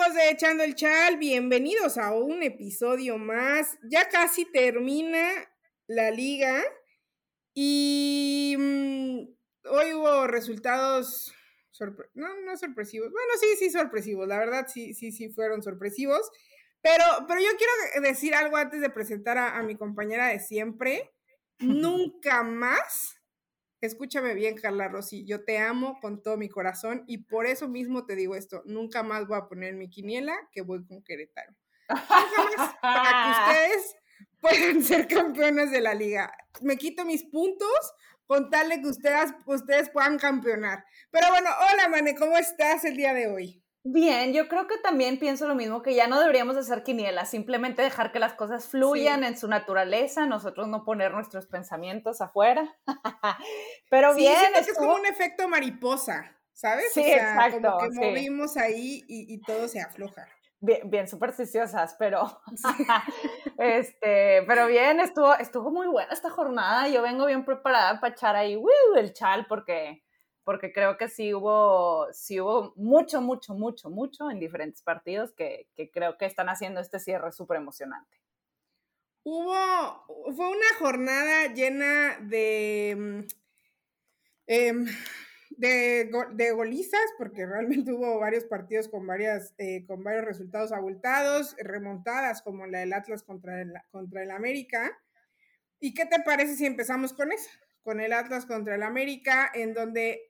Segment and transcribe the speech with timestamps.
[0.00, 3.78] amigos de Echando el Chal, bienvenidos a un episodio más.
[3.82, 5.30] Ya casi termina
[5.88, 6.62] la liga
[7.52, 9.18] y mm,
[9.68, 11.34] hoy hubo resultados
[12.14, 13.10] no, no sorpresivos.
[13.10, 14.26] Bueno, sí, sí, sorpresivos.
[14.26, 16.30] La verdad, sí, sí, sí fueron sorpresivos.
[16.80, 21.10] Pero, pero yo quiero decir algo antes de presentar a, a mi compañera de siempre.
[21.58, 23.19] Nunca más
[23.80, 28.06] escúchame bien, Carla Rossi, yo te amo con todo mi corazón y por eso mismo
[28.06, 31.54] te digo esto, nunca más voy a poner mi quiniela que voy con Querétaro.
[32.82, 33.96] Para que ustedes
[34.40, 36.32] puedan ser campeones de la liga.
[36.60, 37.94] Me quito mis puntos
[38.26, 40.84] con tal de que ustedes, ustedes puedan campeonar.
[41.10, 43.62] Pero bueno, hola Mane, ¿cómo estás el día de hoy?
[43.82, 47.80] Bien, yo creo que también pienso lo mismo, que ya no deberíamos hacer quinielas, simplemente
[47.80, 52.76] dejar que las cosas fluyan en su naturaleza, nosotros no poner nuestros pensamientos afuera.
[53.90, 54.36] Pero bien.
[54.54, 56.92] Es como un efecto mariposa, ¿sabes?
[56.92, 57.78] Sí, exacto.
[57.78, 60.26] Como que movimos ahí y, todo se afloja.
[60.62, 62.42] Bien, bien supersticiosas, pero
[63.58, 66.86] este, pero bien, estuvo, estuvo muy buena esta jornada.
[66.88, 68.60] Yo vengo bien preparada para echar ahí
[68.94, 70.02] el chal porque
[70.44, 75.68] porque creo que sí hubo, sí hubo mucho, mucho, mucho, mucho en diferentes partidos que,
[75.76, 78.20] que creo que están haciendo este cierre súper emocionante.
[79.22, 83.20] Hubo, fue una jornada llena de, mm,
[84.46, 84.86] em,
[85.50, 91.54] de, de, golizas, porque realmente hubo varios partidos con, varias, eh, con varios resultados abultados,
[91.58, 94.98] remontadas como la del Atlas contra el, contra el América.
[95.80, 97.50] ¿Y qué te parece si empezamos con eso?
[97.82, 100.29] con el Atlas contra el América, en donde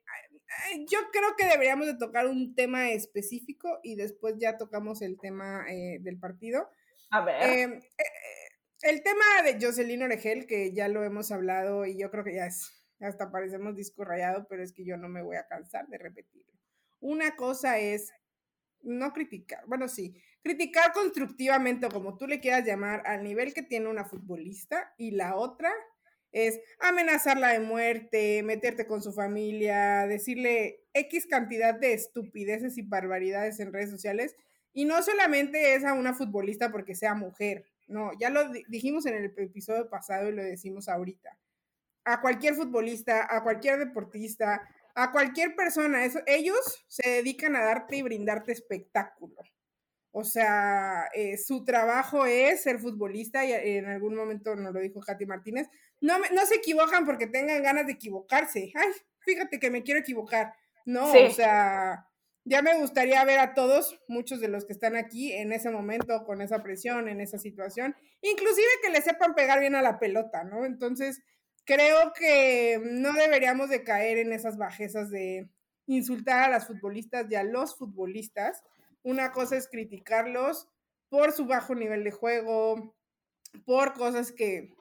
[0.88, 5.64] yo creo que deberíamos de tocar un tema específico y después ya tocamos el tema
[5.68, 6.68] eh, del partido.
[7.10, 7.42] A ver.
[7.42, 12.10] Em, eh, eh, el tema de Jocelyn Oregel, que ya lo hemos hablado y yo
[12.10, 12.70] creo que ya es,
[13.00, 16.52] hasta parecemos disco rayado, pero es que yo no me voy a cansar de repetirlo.
[17.00, 18.12] Una cosa es
[18.82, 23.62] no criticar, bueno, sí, criticar constructivamente o como tú le quieras llamar al nivel que
[23.62, 25.70] tiene una futbolista y la otra
[26.32, 33.60] es amenazarla de muerte, meterte con su familia, decirle X cantidad de estupideces y barbaridades
[33.60, 34.36] en redes sociales.
[34.72, 39.16] Y no solamente es a una futbolista porque sea mujer, no, ya lo dijimos en
[39.16, 41.36] el episodio pasado y lo decimos ahorita.
[42.04, 44.62] A cualquier futbolista, a cualquier deportista,
[44.94, 49.34] a cualquier persona, eso, ellos se dedican a darte y brindarte espectáculo.
[50.12, 55.00] O sea, eh, su trabajo es ser futbolista y en algún momento nos lo dijo
[55.00, 55.68] Katy Martínez.
[56.00, 58.72] No, no se equivocan porque tengan ganas de equivocarse.
[58.74, 58.88] Ay,
[59.20, 60.54] fíjate que me quiero equivocar.
[60.86, 62.06] No, o sea,
[62.44, 66.24] ya me gustaría ver a todos, muchos de los que están aquí en ese momento,
[66.24, 70.42] con esa presión, en esa situación, inclusive que le sepan pegar bien a la pelota,
[70.44, 70.64] ¿no?
[70.64, 71.22] Entonces,
[71.64, 75.50] creo que no deberíamos de caer en esas bajezas de
[75.86, 78.62] insultar a las futbolistas y a los futbolistas
[79.02, 80.68] una cosa es criticarlos
[81.08, 82.94] por su bajo nivel de juego,
[83.64, 84.74] por cosas que,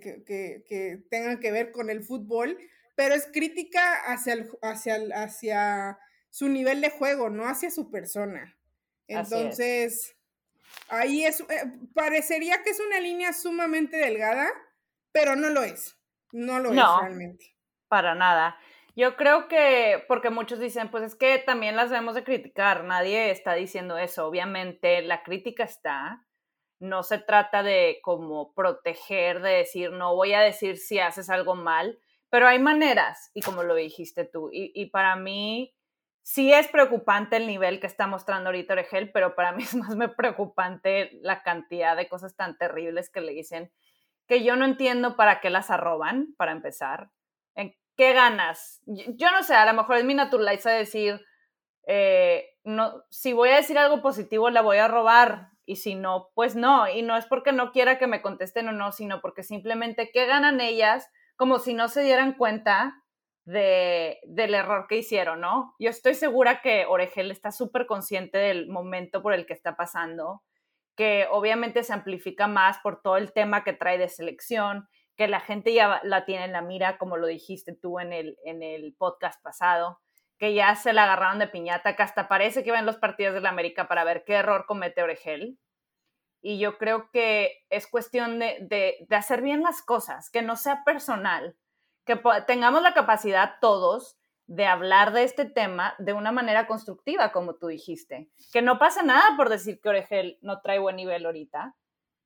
[0.00, 2.58] que, tengan que ver con el fútbol,
[2.94, 5.98] pero es crítica hacia, hacia, hacia
[6.30, 8.56] su nivel de juego, no hacia su persona.
[9.06, 10.16] Entonces,
[10.88, 11.44] ahí es, eh,
[11.94, 14.48] parecería que es una línea sumamente delgada,
[15.12, 15.98] pero no lo es.
[16.32, 17.54] No lo es realmente.
[17.88, 18.56] Para nada.
[18.94, 23.30] Yo creo que, porque muchos dicen, pues es que también las debemos de criticar, nadie
[23.30, 26.26] está diciendo eso, obviamente la crítica está,
[26.82, 31.54] no se trata de como proteger, de decir, no voy a decir si haces algo
[31.54, 31.98] mal,
[32.28, 35.72] pero hay maneras, y como lo dijiste tú, y, para mí
[36.22, 39.94] sí es preocupante el nivel que está mostrando ahorita Oregel, pero para mí es más
[39.94, 43.70] me preocupante la cantidad de cosas tan terribles que le dicen,
[44.26, 47.10] que yo no entiendo para qué las arroban, para empezar.
[47.96, 48.80] ¿qué ganas?
[48.86, 51.24] Yo no sé, a lo mejor es mi naturaleza decir,
[51.86, 55.50] eh, no, si voy a decir algo positivo, la voy a robar.
[55.64, 56.88] Y si no, pues no.
[56.88, 60.26] Y no es porque no quiera que me contesten o no, sino porque simplemente, ¿qué
[60.26, 61.08] ganan ellas?
[61.36, 63.02] Como si no se dieran cuenta
[63.44, 65.74] de, del error que hicieron, ¿no?
[65.78, 70.42] Yo estoy segura que Oregel está súper consciente del momento por el que está pasando,
[70.96, 75.40] que obviamente se amplifica más por todo el tema que trae de selección, que la
[75.40, 78.94] gente ya la tiene en la mira, como lo dijiste tú en el, en el
[78.96, 80.00] podcast pasado,
[80.42, 83.40] que ya se la agarraron de piñata, que hasta parece que ven los partidos de
[83.40, 85.56] la América para ver qué error comete Oregel.
[86.40, 90.82] Y yo creo que es cuestión de, de, hacer bien las cosas, que no sea
[90.82, 91.56] personal,
[92.04, 97.54] que tengamos la capacidad todos de hablar de este tema de una manera constructiva, como
[97.54, 98.28] tú dijiste.
[98.52, 101.76] Que no pasa nada por decir que Oregel no trae buen nivel ahorita,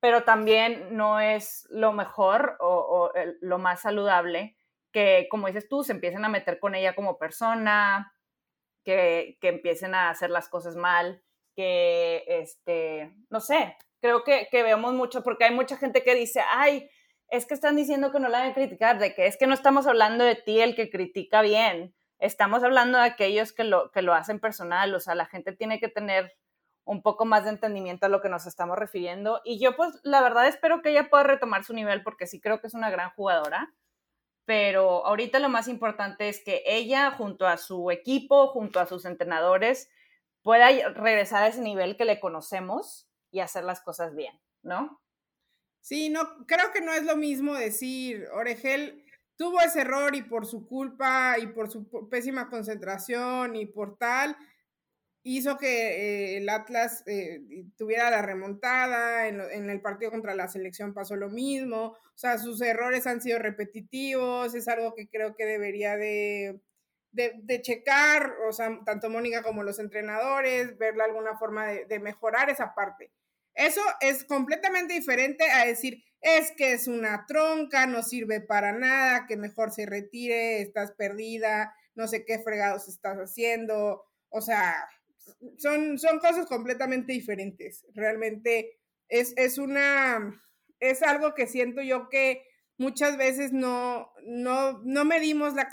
[0.01, 4.57] pero también no es lo mejor o, lo más saludable
[4.97, 8.15] que, como dices tú, se empiecen a meter con ella como persona,
[8.83, 11.23] que, que, empiecen a hacer las cosas mal.
[11.55, 16.41] que, este, no sé, creo que, que vemos mucho, porque hay mucha gente que dice,
[16.51, 16.89] ay,
[17.29, 19.87] es que están diciendo que no la deben criticar, de que es que no estamos
[19.87, 24.15] hablando de ti el que critica bien, estamos hablando de aquellos que lo, que lo
[24.15, 26.33] hacen personal, o sea, la gente tiene que tener
[26.85, 29.43] un poco más de entendimiento a lo que nos estamos refiriendo.
[29.45, 32.63] Y yo pues la verdad espero que ella pueda retomar su nivel porque sí creo
[32.63, 33.75] que es una gran jugadora.
[34.47, 39.05] Pero ahorita lo más importante es que ella junto a su equipo, junto a sus
[39.05, 39.91] entrenadores,
[40.43, 45.03] pueda regresar a ese nivel que le conocemos y hacer las cosas bien, ¿no?
[45.81, 49.05] Sí, no, creo que no es lo mismo decir, Oregel
[49.37, 54.37] tuvo ese error y por su culpa y por su pésima concentración y por tal,
[55.29, 57.41] hizo que eh, el Atlas eh,
[57.77, 62.63] tuviera la remontada, en, el partido contra la selección pasó lo mismo, o sea, sus
[62.63, 66.61] errores han sido repetitivos, es algo que creo que debería de,
[67.11, 72.73] de, checar, o sea, tanto Mónica como los entrenadores, verle alguna forma de mejorar esa
[72.75, 73.11] parte.
[73.55, 79.27] Eso es completamente diferente a decir, es que es una tronca, no sirve para nada,
[79.27, 84.87] que mejor se retire, estás perdida, no sé qué fregados estás haciendo, o sea,
[85.59, 87.87] son, son cosas completamente diferentes.
[87.95, 88.79] Realmente
[89.09, 90.43] es, es una,
[90.81, 92.45] es algo que siento yo que
[92.79, 95.69] muchas veces no, no, no medimos la,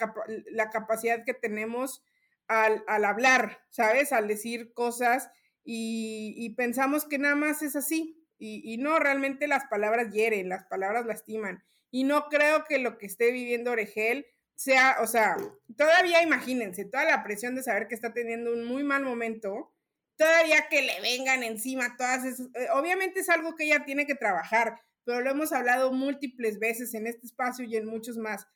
[0.51, 2.03] la capacidad que tenemos
[2.47, 4.11] al, al, hablar, ¿sabes?
[4.11, 5.29] Al decir cosas
[5.63, 8.19] y, y pensamos que nada más es así.
[8.37, 11.63] Y, y, no, realmente las palabras hieren, las palabras lastiman.
[11.91, 15.37] Y no creo que lo que esté viviendo Oregel sea, o sea,
[15.77, 19.73] todavía imagínense, toda la presión de saber que está teniendo un muy mal momento,
[20.15, 24.15] todavía que le vengan encima todas esas, eh, obviamente es algo que ella tiene que
[24.15, 28.47] trabajar, pero lo hemos hablado múltiples veces en este espacio y en muchos más.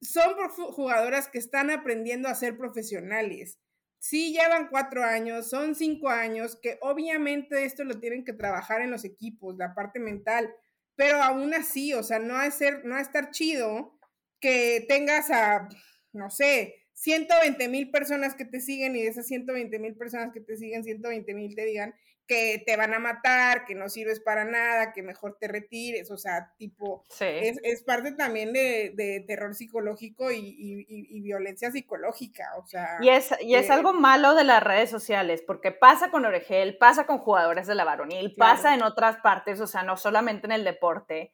[0.00, 0.34] Son
[0.72, 3.60] jugadoras que están aprendiendo a ser profesionales.
[4.00, 8.90] Sí, llevan cuatro años, son cinco años, que obviamente esto lo tienen que trabajar en
[8.90, 10.52] los equipos, la parte mental,
[10.96, 13.96] pero aún así, o sea, no es ser, no a estar chido
[14.42, 15.68] que tengas a,
[16.12, 20.40] no sé, 120 mil personas que te siguen y de esas 120 mil personas que
[20.40, 21.94] te siguen, 120 mil te digan
[22.26, 26.16] que te van a matar, que no sirves para nada, que mejor te retires, o
[26.16, 32.98] sea, tipo, es, parte también de, terror psicológico y, violencia psicológica, o sea.
[33.00, 37.06] Y es, y es algo malo de las redes sociales, porque pasa con Oregel, pasa
[37.06, 40.64] con jugadores de la varonil, pasa en otras partes, o sea, no solamente en el
[40.64, 41.32] deporte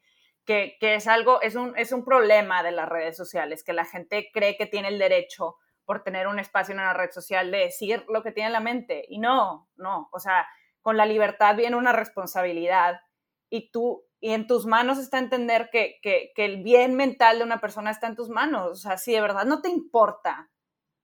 [0.49, 4.31] que, es algo, es un, es un problema de las redes sociales, que la gente
[4.33, 8.07] cree que tiene el derecho por tener un espacio en una red social de decir
[8.09, 9.05] lo que tiene en la mente.
[9.11, 10.47] Y no, no, o sea,
[10.81, 12.99] con la libertad viene una responsabilidad
[13.51, 17.45] y tú, y en tus manos está entender que, que, que el bien mental de
[17.45, 18.71] una persona está en tus manos.
[18.71, 20.51] O sea, si de verdad no te importa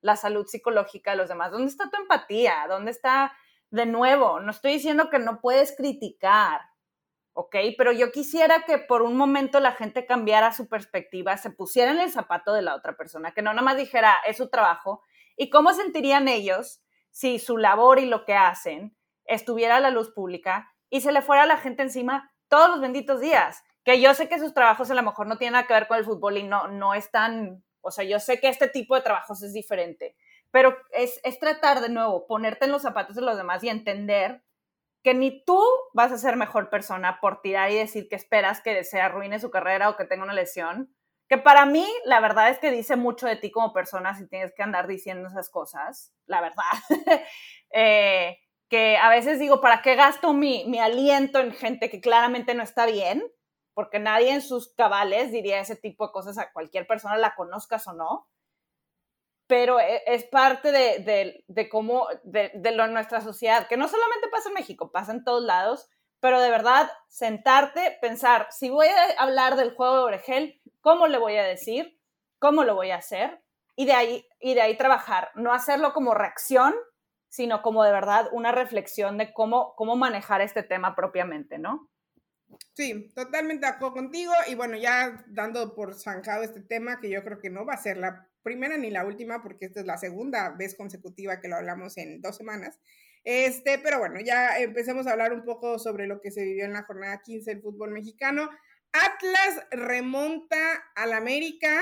[0.01, 2.65] la salud psicológica de los demás, ¿dónde está tu empatía?
[2.67, 3.31] ¿Dónde está,
[3.69, 6.61] de nuevo, no estoy diciendo que no puedes criticar,
[7.35, 7.55] ¿ok?
[7.77, 11.99] Pero yo quisiera que por un momento la gente cambiara su perspectiva, se pusiera en
[11.99, 15.03] el zapato de la otra persona, que no nada más dijera, es su trabajo,
[15.35, 18.95] y cómo sentirían ellos si su labor y lo que hacen
[19.25, 22.79] estuviera a la luz pública y se le fuera a la gente encima todos los
[22.79, 23.63] benditos días.
[23.83, 25.97] Que yo sé que sus trabajos a lo mejor no tienen nada que ver con
[25.97, 29.43] el fútbol y no, no están, o sea, yo sé que este tipo de trabajos
[29.43, 30.15] es diferente,
[30.51, 34.41] pero es, es tratar de nuevo, ponerte en los zapatos de los demás y entender
[35.05, 38.83] que ni tú vas a ser mejor persona por tirar y decir que esperas que
[38.83, 40.91] se arruine su carrera o que tenga una lesión.
[41.29, 44.51] Que para mí, la verdad es que dice mucho de ti como persona si tienes
[44.55, 46.63] que andar diciendo esas cosas, la verdad.
[47.77, 48.37] Eh,
[48.69, 52.63] que a veces digo, ¿para qué gasto mi, mi aliento en gente que claramente no
[52.63, 53.21] está bien?
[53.73, 57.85] Porque nadie en sus cabales diría ese tipo de cosas a cualquier persona, la conozcas
[57.87, 58.29] o no
[59.47, 64.29] pero e, es parte de, de, cómo, de, de lo, nuestra sociedad, que no solamente
[64.29, 69.21] pasa en México, pasa en todos lados, pero de verdad sentarte, pensar, si voy a
[69.21, 71.99] hablar del juego de Oregel, ¿cómo le voy a decir?
[72.39, 73.41] ¿Cómo lo voy a hacer?
[73.75, 76.73] Y de ahí, y de ahí trabajar, no hacerlo como reacción,
[77.29, 81.89] sino como de verdad una reflexión de cómo, cómo manejar este tema propiamente, ¿no?
[82.73, 84.31] Sí, totalmente de acuerdo contigo.
[84.47, 87.77] Y bueno, ya dando por zanjado este tema, que yo creo que no va a
[87.77, 91.57] ser la primera ni la última, porque esta es la segunda vez consecutiva que lo
[91.57, 92.79] hablamos en dos semanas.
[93.25, 96.73] Este, pero bueno, ya empecemos a hablar un poco sobre lo que se vivió en
[96.73, 98.49] la jornada 15 del fútbol mexicano.
[98.93, 101.81] Atlas remonta al América.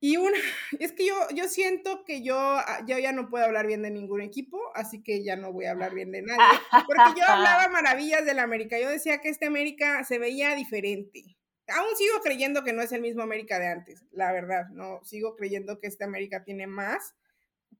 [0.00, 0.36] Y una,
[0.80, 3.92] es que yo, yo siento que yo, ah, yo ya no puedo hablar bien de
[3.92, 7.68] ningún equipo, así que ya no voy a hablar bien de nadie, porque yo hablaba
[7.68, 11.36] maravillas del América, yo decía que este América se veía diferente,
[11.68, 15.36] aún sigo creyendo que no es el mismo América de antes, la verdad, no, sigo
[15.36, 17.14] creyendo que este América tiene más,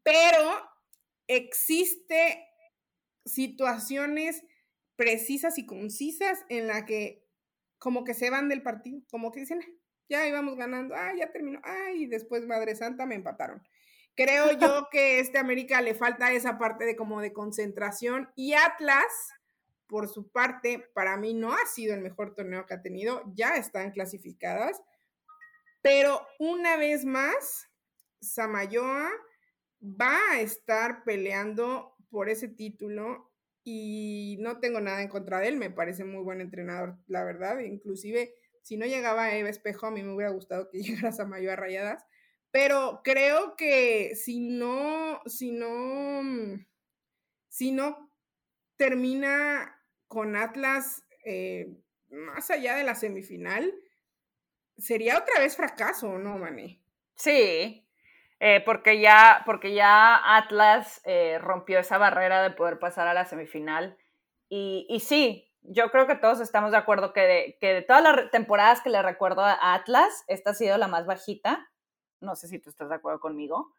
[0.02, 0.70] pero
[1.26, 2.46] existe
[3.24, 4.42] situaciones
[4.96, 7.24] precisas y concisas en la que
[7.78, 9.60] como que se van del partido, como que dicen,
[10.08, 13.62] ya íbamos ganando, ah, ya terminó, ay, y después Madre Santa me empataron.
[14.14, 19.32] Creo yo que este América le falta esa parte de como de concentración y Atlas,
[19.86, 23.56] por su parte, para mí no ha sido el mejor torneo que ha tenido, ya
[23.56, 24.82] están clasificadas,
[25.82, 27.68] pero una vez más,
[28.20, 29.10] Samayoa
[29.82, 33.30] va a estar peleando por ese título
[33.62, 37.58] y no tengo nada en contra de él, me parece muy buen entrenador, la verdad,
[37.60, 42.04] inclusive si no llegaba Eva Espejo, a mí me hubiera gustado que llegara Samayoa Rayadas,
[42.50, 46.22] pero creo que si no, si no,
[47.48, 48.10] si no
[48.76, 49.73] termina
[50.08, 51.68] con Atlas eh,
[52.10, 53.72] más allá de la semifinal,
[54.76, 56.80] sería otra vez fracaso, ¿no, Mané?
[57.14, 57.86] Sí,
[58.40, 63.24] eh, porque, ya, porque ya Atlas eh, rompió esa barrera de poder pasar a la
[63.24, 63.96] semifinal.
[64.48, 68.02] Y, y, sí, yo creo que todos estamos de acuerdo que de, que de todas
[68.02, 71.70] las temporadas que le recuerdo a Atlas, esta ha sido la más bajita.
[72.20, 73.72] No sé si tú estás de acuerdo conmigo,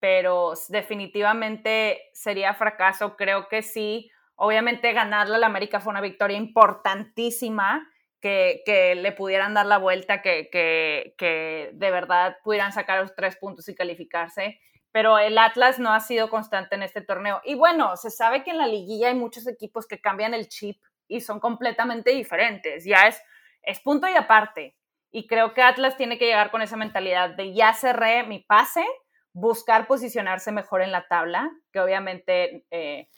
[0.00, 3.16] pero definitivamente sería fracaso.
[3.16, 4.10] Creo que sí.
[4.40, 7.88] Obviamente ganarle a la América fue una victoria importantísima
[8.20, 8.62] que,
[8.96, 13.74] le pudieran dar la vuelta, que, que, de verdad pudieran sacar los tres puntos y
[13.74, 14.60] calificarse.
[14.92, 17.40] Pero el Atlas no ha sido constante en este torneo.
[17.44, 20.80] Y bueno, se sabe que en la liguilla hay muchos equipos que cambian el chip
[21.08, 22.84] y son completamente diferentes.
[22.84, 23.20] Ya es,
[23.62, 24.76] es punto y aparte.
[25.10, 28.84] Y creo que Atlas tiene que llegar con esa mentalidad de ya cerré mi pase,
[29.32, 33.08] buscar posicionarse mejor en la tabla, que obviamente eh,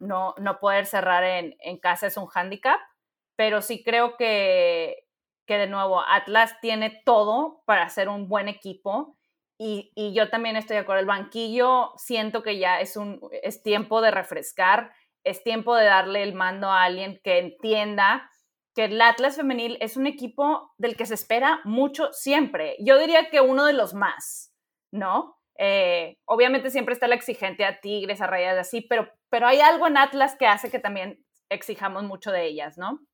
[0.00, 2.80] no, no poder cerrar en, en casa es un hándicap,
[3.36, 5.06] pero sí creo que,
[5.46, 9.16] que de nuevo Atlas tiene todo para ser un buen equipo
[9.60, 11.00] y, y, yo también estoy de acuerdo.
[11.00, 14.92] El banquillo siento que ya es, un, es tiempo de refrescar,
[15.24, 18.30] es tiempo de darle el mando a alguien que entienda
[18.74, 22.76] que el Atlas femenil es un equipo del que se espera mucho siempre.
[22.78, 24.54] Yo diría que uno de los más,
[24.92, 25.37] ¿no?
[25.58, 29.88] Eh, obviamente siempre está la exigente a Tigres, a Rayas, así, pero, pero hay algo
[29.88, 33.04] en Atlas que hace que también exijamos mucho de ellas, ¿no?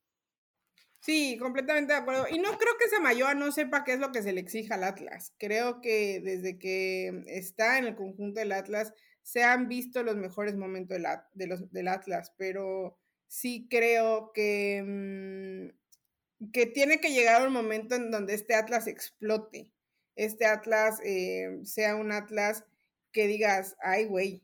[1.00, 2.26] Sí, completamente de acuerdo.
[2.30, 4.84] Y no creo que Samayoa no sepa qué es lo que se le exija al
[4.84, 5.34] Atlas.
[5.38, 10.54] Creo que desde que está en el conjunto del Atlas se han visto los mejores
[10.56, 17.46] momentos del, de los, del Atlas, pero sí creo que, mm, que tiene que llegar
[17.46, 19.70] un momento en donde este Atlas explote.
[20.16, 22.64] Este Atlas eh, sea un Atlas
[23.12, 24.42] que digas, ay, güey,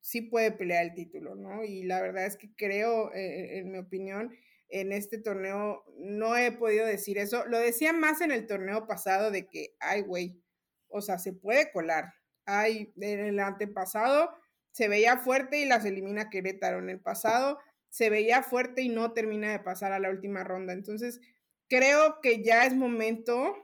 [0.00, 1.64] sí puede pelear el título, ¿no?
[1.64, 4.34] Y la verdad es que creo, eh, en mi opinión,
[4.68, 7.44] en este torneo no he podido decir eso.
[7.46, 10.40] Lo decía más en el torneo pasado de que, ay, güey,
[10.88, 12.14] o sea, se puede colar.
[12.46, 14.30] Ay, en el antepasado
[14.72, 16.78] se veía fuerte y las elimina Querétaro.
[16.78, 20.72] En el pasado se veía fuerte y no termina de pasar a la última ronda.
[20.72, 21.20] Entonces,
[21.68, 23.54] creo que ya es momento.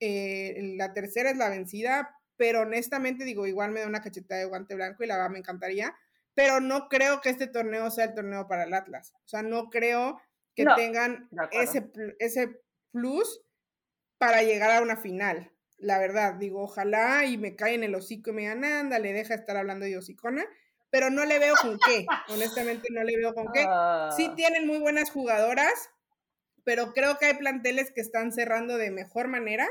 [0.00, 4.46] Eh, la tercera es la vencida, pero honestamente digo, igual me da una cachetada de
[4.46, 5.94] guante blanco y la verdad me encantaría,
[6.34, 9.12] pero no creo que este torneo sea el torneo para el Atlas.
[9.24, 10.20] O sea, no creo
[10.54, 13.42] que tengan ese, ese plus
[14.18, 15.52] para llegar a una final.
[15.76, 19.34] La verdad, digo, ojalá y me caen el hocico y me digan, anda, le deja
[19.34, 20.46] estar hablando de hocicona,
[20.90, 23.60] pero no le veo con qué, honestamente no le veo con qué.
[24.16, 24.34] Sí ah.
[24.36, 25.90] tienen muy buenas jugadoras,
[26.64, 29.68] pero creo que hay planteles que están cerrando de mejor manera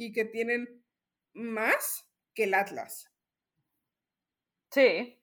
[0.00, 0.82] y que tienen
[1.34, 3.12] más que el Atlas.
[4.70, 5.22] Sí.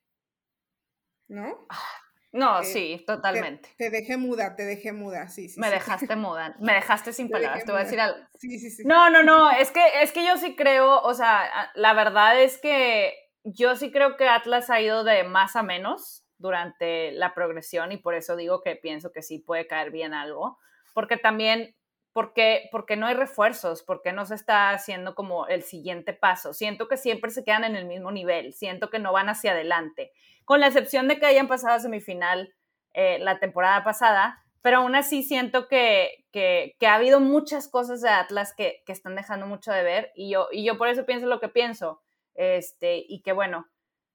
[1.27, 1.65] ¿No?
[1.69, 1.98] Ah,
[2.31, 3.69] no, eh, sí, totalmente.
[3.75, 5.60] Te, dejé muda, te dejé muda, sí, sí.
[5.60, 8.19] Me dejaste muda, me dejaste sin palabras, te voy a decir algo.
[8.36, 8.84] Sí, sí, sí.
[8.86, 12.60] No, no, no, es que, es que yo sí creo, o sea, la verdad es
[12.60, 17.91] que yo sí creo que Atlas ha ido de más a menos durante la progresión
[17.91, 20.60] y por eso digo que pienso que sí puede caer bien algo,
[20.93, 21.75] porque también,
[22.17, 26.51] porque, porque no hay refuerzos, porque no se está haciendo como el siguiente paso.
[26.51, 30.12] Siento que siempre se quedan en el mismo nivel, siento que no van hacia adelante
[30.43, 32.55] con la excepción de que hayan pasado a semifinal
[32.93, 38.09] eh, la temporada pasada, pero aún así siento que, que, ha habido muchas cosas de
[38.09, 41.27] Atlas que, que, están dejando mucho de ver y yo, y yo por eso pienso
[41.27, 42.01] lo que pienso.
[42.33, 43.67] Este, y que bueno,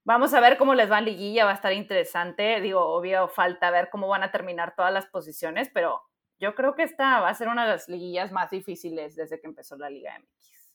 [0.02, 2.61] vamos a ver cómo les va en liguilla, va a estar interesante.
[2.61, 6.02] Digo, obvio, falta ver cómo van a terminar todas las posiciones, pero
[6.42, 9.46] yo creo que esta va a ser una de las liguillas más difíciles desde que
[9.46, 10.75] empezó la Liga MX.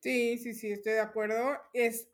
[0.00, 1.58] Sí, sí, sí, estoy de acuerdo.
[1.72, 2.08] Es,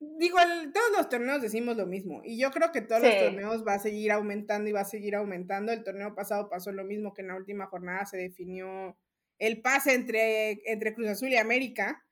[0.00, 0.36] digo,
[0.74, 3.78] todos los torneos decimos lo mismo y yo creo que todos los torneos va a
[3.78, 5.72] seguir aumentando y va a seguir aumentando.
[5.72, 8.98] El torneo pasado pasó lo mismo que en la última jornada se definió
[9.38, 12.04] el pase entre, entre Cruz Azul y América,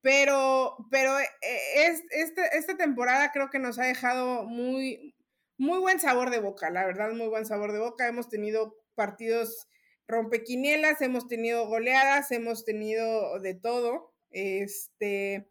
[0.00, 1.28] pero, pero eh,
[1.76, 5.14] es, esta, esta temporada creo que nos ha dejado muy,
[5.56, 8.08] muy buen sabor de boca, la verdad, muy buen sabor de boca.
[8.08, 9.68] Hemos tenido partidos
[10.06, 14.12] rompequinielas, hemos tenido goleadas, hemos tenido de todo.
[14.30, 15.48] Este,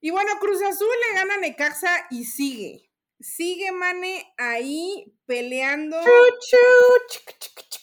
[0.00, 2.90] y bueno, Cruz Azul le gana a Necaxa y sigue.
[3.20, 5.98] Sigue Mane ahí peleando.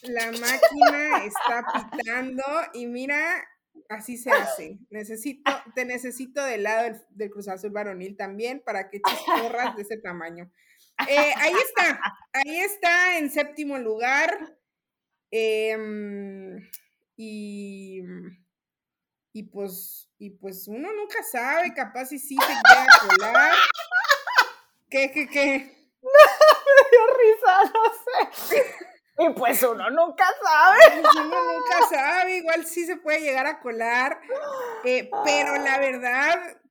[0.04, 3.44] La máquina está pitando y mira,
[3.90, 4.80] así se hace.
[4.90, 9.84] Necesito, te necesito del lado del, Cruz Azul varonil también para que eches porras de
[9.84, 10.52] ese tamaño.
[11.08, 12.02] Eh, ahí está,
[12.34, 14.58] ahí está en séptimo lugar.
[15.32, 16.58] Em,
[17.16, 18.02] y,
[19.32, 23.54] y pues, y pues uno nunca sabe, capaz si sí se quiere colar.
[24.90, 25.82] ¿Qué, qué, qué?
[26.02, 28.76] me dio risa, no sé.
[29.20, 31.02] Y pues uno nunca sabe.
[31.02, 34.20] Pues uno nunca sabe, igual sí se puede llegar a colar.
[34.84, 36.62] Eh, pero la verdad,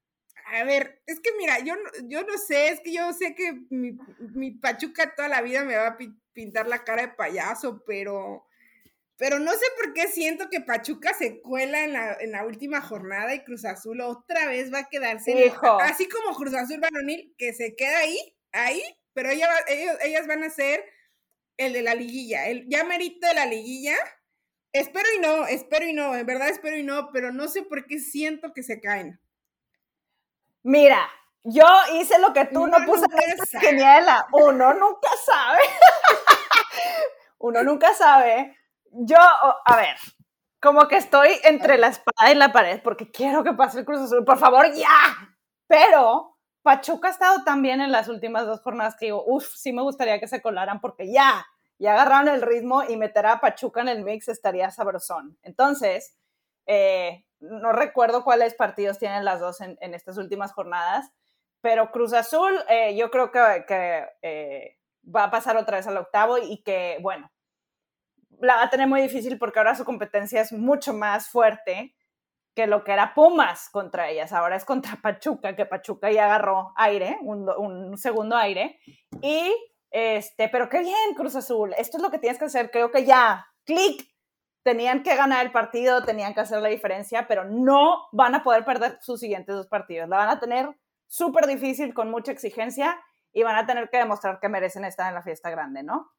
[0.52, 1.74] a ver, es que mira, yo,
[2.04, 5.76] yo no sé, es que yo sé que mi, mi Pachuca toda la vida me
[5.76, 5.98] va a
[6.32, 8.46] pintar la cara de payaso, pero
[9.20, 12.80] pero no sé por qué siento que Pachuca se cuela en la, en la última
[12.80, 15.52] jornada y Cruz Azul otra vez va a quedarse.
[15.82, 18.18] así como Cruz Azul varonil, que se queda ahí,
[18.52, 20.82] ahí, pero ella, ellos, ellas van a ser
[21.58, 23.94] el de la liguilla, el ya merito de la liguilla.
[24.72, 27.84] Espero y no, espero y no, en verdad espero y no, pero no sé por
[27.84, 29.20] qué siento que se caen.
[30.62, 31.06] Mira,
[31.44, 33.36] yo hice lo que tú no puse en.
[34.32, 35.60] Uno nunca sabe.
[37.38, 38.56] Uno nunca sabe
[38.90, 39.96] yo, a ver,
[40.60, 44.00] como que estoy entre la espada y la pared porque quiero que pase el Cruz
[44.00, 44.88] Azul, por favor, ya.
[45.66, 49.72] Pero Pachuca ha estado tan bien en las últimas dos jornadas que digo, uff, sí
[49.72, 51.46] me gustaría que se colaran porque ya,
[51.78, 55.38] ya agarraron el ritmo y meter a Pachuca en el mix estaría sabrosón.
[55.42, 56.16] Entonces,
[56.66, 61.10] eh, no recuerdo cuáles partidos tienen las dos en, estas últimas jornadas,
[61.62, 66.36] pero Cruz Azul eh, yo creo que, eh, va a pasar otra vez al octavo
[66.36, 67.30] y que, bueno,
[68.40, 71.94] la va a tener muy difícil porque ahora su competencia es mucho más fuerte
[72.54, 74.32] que lo que era Pumas contra ellas.
[74.32, 78.78] Ahora es contra Pachuca, que Pachuca ya agarró aire, un, segundo aire.
[79.22, 79.54] Y,
[79.90, 81.74] este, pero qué bien, Cruz Azul.
[81.76, 82.70] Esto es lo que tienes que hacer.
[82.70, 84.08] Creo que ya, clic.
[84.62, 88.62] Tenían que ganar el partido, tenían que hacer la diferencia, pero no van a poder
[88.66, 90.06] perder sus siguientes dos partidos.
[90.06, 90.68] La van a tener
[91.06, 93.00] súper difícil, con mucha exigencia,
[93.32, 96.10] y van a tener que demostrar que merecen estar en la fiesta grande, ¿no?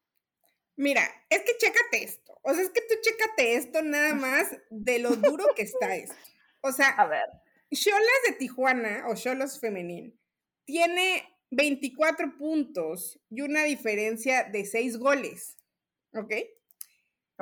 [0.76, 2.40] Mira, es que chécate esto.
[2.44, 6.16] O sea, es que tú chécate esto nada más de lo duro que está esto.
[6.62, 7.26] O sea, a ver.
[7.74, 10.20] Cholas de Tijuana o Cholos femenil
[10.66, 15.58] tiene 24 puntos y una diferencia de 6 goles.
[16.14, 16.34] ¿Ok?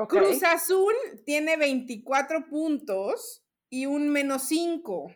[0.07, 0.93] Cruz Azul
[1.25, 5.15] tiene 24 puntos y un menos 5.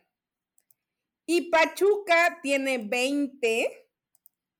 [1.26, 3.90] Y Pachuca tiene 20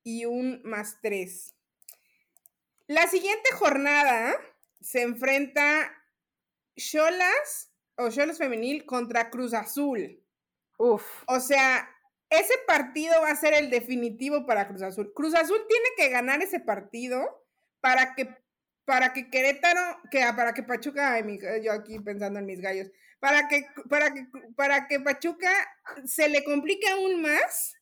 [0.02, 1.53] y un más 3.
[2.86, 4.36] La siguiente jornada
[4.80, 5.90] se enfrenta
[6.76, 10.22] Cholas o Cholas Femenil contra Cruz Azul.
[10.76, 11.22] Uf.
[11.26, 11.88] O sea,
[12.28, 15.12] ese partido va a ser el definitivo para Cruz Azul.
[15.14, 17.46] Cruz Azul tiene que ganar ese partido
[17.80, 18.28] para que
[18.84, 21.18] para que Querétaro, que ah, para que Pachuca,
[21.62, 25.50] yo aquí pensando en mis gallos, para que para que para que Pachuca
[26.04, 27.76] se le complique aún más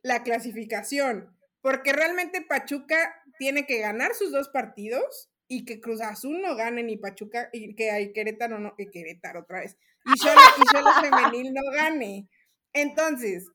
[0.00, 6.40] la clasificación, porque realmente Pachuca tiene que ganar sus dos partidos y que Cruz Azul
[6.42, 9.76] no gane ni Pachuca y que hay Querétaro no, que Querétaro otra vez.
[10.04, 12.28] Y solo, y femenil no gane.
[12.72, 13.50] Entonces,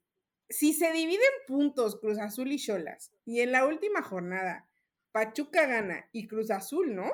[0.50, 4.67] si se dividen puntos Cruz Azul y Cholas y en la última jornada
[5.12, 7.12] Pachuca gana y Cruz Azul no,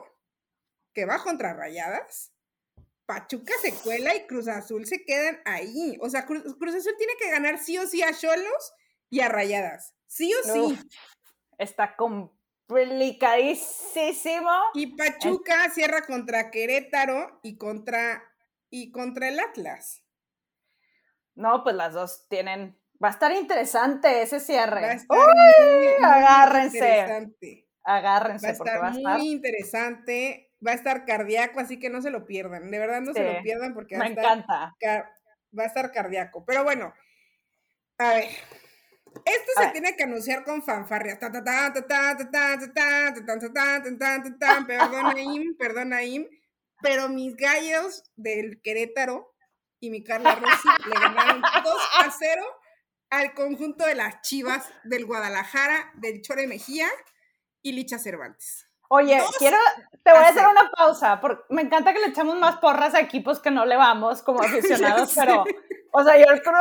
[0.93, 2.31] que va contra Rayadas,
[3.05, 5.97] Pachuca se cuela y Cruz Azul se quedan ahí.
[5.99, 8.73] O sea, Cruz, Azul tiene que ganar sí o sí a Cholos
[9.09, 9.93] y a Rayadas.
[10.07, 10.79] Sí o sí.
[11.57, 12.31] está con
[12.69, 14.51] complicadísimo.
[14.73, 18.23] Y Pachuca cierra contra Querétaro y contra,
[18.69, 20.03] y contra el Atlas.
[21.35, 22.77] No, pues las dos tienen.
[23.03, 24.97] Va a estar interesante ese cierre.
[25.09, 27.31] Uy, agárrense.
[27.83, 28.45] Agárrense.
[28.45, 30.51] Va a estar muy interesante.
[30.65, 32.69] Va a estar cardíaco, así que no se lo pierdan.
[32.69, 34.75] De verdad no se lo pierdan porque va Me encanta.
[35.57, 36.43] va a estar cardíaco.
[36.45, 36.93] Pero bueno,
[37.97, 38.27] a ver.
[39.25, 41.17] Esto se tiene que anunciar con fanfarrias.
[41.19, 41.43] Perdón,
[45.15, 46.27] Naim, perdón, Naim.
[46.81, 49.35] Pero mis gallos del Querétaro
[49.79, 52.43] y mi Carla Rossi le ganaron 2 a 0
[53.09, 56.87] al conjunto de las Chivas del Guadalajara, del Chore Mejía
[57.61, 58.65] y Licha Cervantes.
[58.91, 59.57] Oye, quiero,
[60.03, 62.99] te voy a hacer una pausa, porque me encanta que le echamos más porras a
[62.99, 65.43] equipos que no le vamos como aficionados, pero,
[65.91, 66.59] o sea, yo el Cruz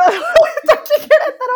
[0.95, 1.53] Querétaro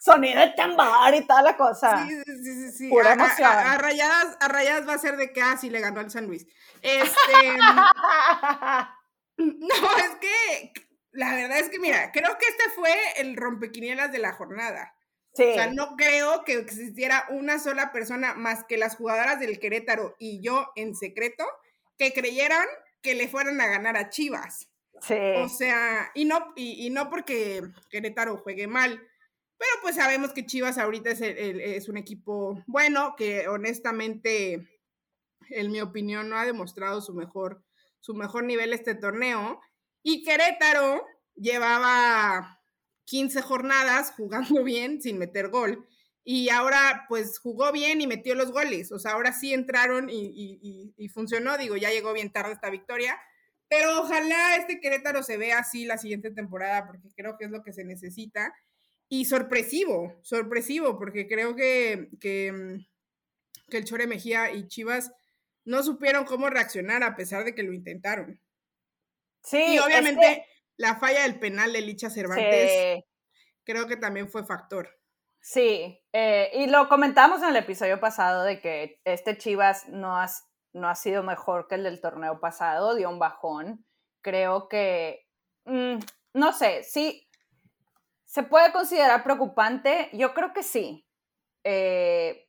[0.00, 2.06] Sonido de tambor y toda la cosa.
[2.06, 2.88] Sí, sí, sí, sí.
[2.88, 3.52] Pura emoción.
[3.52, 6.26] A, rayadas, a rayadas va a ser de que así ah, le ganó al San
[6.26, 6.46] Luis.
[6.80, 7.58] Este.
[9.36, 10.72] no, es que
[11.12, 14.94] la verdad es que, mira, creo que este fue el rompequinielas de la jornada.
[15.34, 15.44] Sí.
[15.44, 20.16] O sea, no creo que existiera una sola persona más que las jugadoras del Querétaro
[20.18, 21.44] y yo en secreto
[21.98, 22.66] que creyeran
[23.02, 24.70] que le fueran a ganar a Chivas.
[25.02, 25.14] Sí.
[25.36, 29.06] O sea, y no, y, no porque Querétaro juegue mal,
[29.60, 34.66] pero pues sabemos que Chivas ahorita es, es un equipo bueno, que honestamente,
[35.50, 37.62] en mi opinión, no ha demostrado su mejor,
[38.00, 39.60] su mejor nivel este torneo.
[40.02, 42.58] Y Querétaro llevaba
[43.04, 45.86] 15 jornadas jugando bien sin meter gol.
[46.24, 48.90] Y ahora pues jugó bien y metió los goles.
[48.92, 51.58] O sea, ahora sí entraron y, funcionó.
[51.58, 53.20] Digo, ya llegó bien tarde esta victoria.
[53.68, 57.62] Pero ojalá este Querétaro se vea así la siguiente temporada porque creo que es lo
[57.62, 58.54] que se necesita.
[59.10, 62.78] Y sorpresivo, sorpresivo, porque creo que, que,
[63.68, 65.12] que el Chore Mejía y Chivas
[65.64, 68.40] no supieron cómo reaccionar a pesar de que lo intentaron.
[69.42, 69.74] Sí.
[69.74, 70.46] Y obviamente
[70.76, 73.04] la falla del penal de Licha Cervantes
[73.64, 74.88] creo que también fue factor.
[75.40, 80.16] Sí, eh, y lo comentamos en el episodio pasado de que este Chivas no,
[80.72, 83.86] no ha sido mejor que el del torneo pasado, dio un bajón.
[84.22, 85.26] Creo que,
[85.64, 85.98] mm,
[86.34, 87.26] no sé, sí,
[88.30, 91.04] se puede considerar preocupante, yo creo que sí.
[91.64, 92.48] Eh,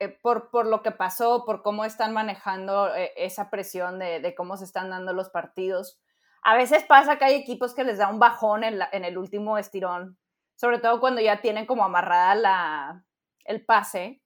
[0.00, 4.64] eh, por, por, lo que pasó, por cómo están manejando esa presión de, cómo se
[4.64, 6.00] están dando los partidos.
[6.42, 10.18] A veces pasa que hay equipos que les da un bajón en, el último estirón,
[10.56, 13.04] sobre todo cuando ya tienen como amarrada la,
[13.44, 14.24] el pase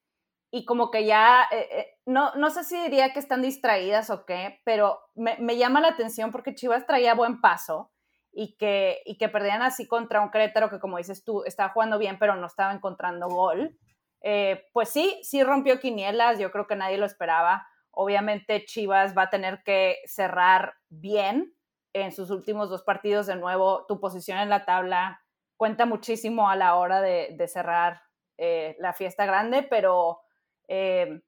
[0.51, 4.25] y como que ya, eh, eh, no, no sé si diría que están distraídas o
[4.25, 7.93] qué, pero me, me, llama la atención porque Chivas traía buen paso
[8.38, 11.99] y que, y que perdían así contra un Querétaro que como dices tú, estaba jugando
[11.99, 13.79] bien pero no estaba encontrando gol.
[14.20, 17.66] Eh, pues sí, sí rompió quinielas, yo creo que nadie lo esperaba.
[17.90, 21.55] Obviamente Chivas va a tener que cerrar bien
[21.94, 25.22] en sus últimos dos partidos, de nuevo, tu posición en la tabla
[25.57, 28.03] cuenta muchísimo a la hora de, cerrar
[28.37, 30.20] eh, la fiesta grande, pero
[30.68, 31.22] eh,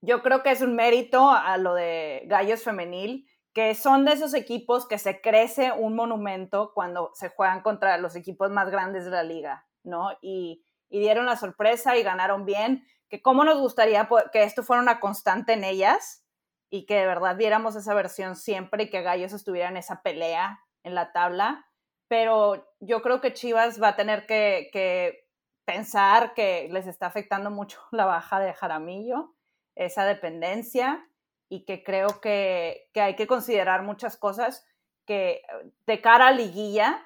[0.00, 4.34] yo creo que es un mérito a lo de Gallos Femenil, que son de esos
[4.34, 9.10] equipos que se crece un monumento cuando se juegan contra los equipos más grandes de
[9.10, 10.10] la liga, ¿no?
[10.20, 14.82] Y, y dieron la sorpresa y ganaron bien, que cómo nos gustaría que esto fuera
[14.82, 16.24] una constante en ellas,
[16.70, 20.60] y que de verdad viéramos esa versión siempre y que Gallos estuviera en esa pelea
[20.82, 21.66] en la tabla.
[22.08, 25.26] Pero yo creo que Chivas va a tener que,
[25.66, 29.34] pensar que les está afectando mucho la baja de Jaramillo,
[29.74, 31.06] esa dependencia,
[31.48, 34.66] y que creo que, hay que considerar muchas cosas
[35.06, 35.42] que
[35.86, 37.04] de cara a liguilla,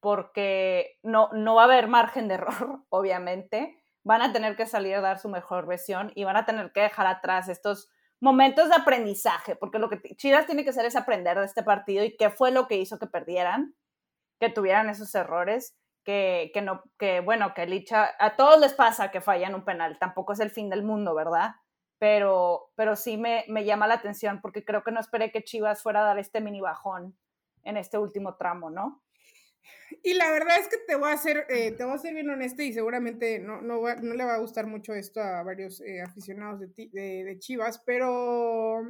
[0.00, 4.94] porque no, no va a haber margen de error, obviamente, van a tener que salir
[4.96, 8.76] a dar su mejor versión y van a tener que dejar atrás estos momentos de
[8.76, 12.30] aprendizaje, porque lo que Chivas tiene que hacer es aprender de este partido y qué
[12.30, 13.74] fue lo que hizo que perdieran,
[14.40, 19.10] que tuvieran esos errores, que, que no, que bueno, que Licha, a todos les pasa
[19.10, 21.54] que fallan un penal, tampoco es el fin del mundo, ¿verdad?
[21.98, 25.82] Pero, pero sí me, me llama la atención porque creo que no esperé que Chivas
[25.82, 27.16] fuera a dar este mini bajón
[27.62, 29.04] en este último tramo, ¿no?
[30.02, 32.28] Y la verdad es que te voy a hacer, eh, te voy a ser bien
[32.28, 36.02] honesta y seguramente no, no, no, le va a gustar mucho esto a varios eh,
[36.02, 38.80] aficionados de, de, Chivas, pero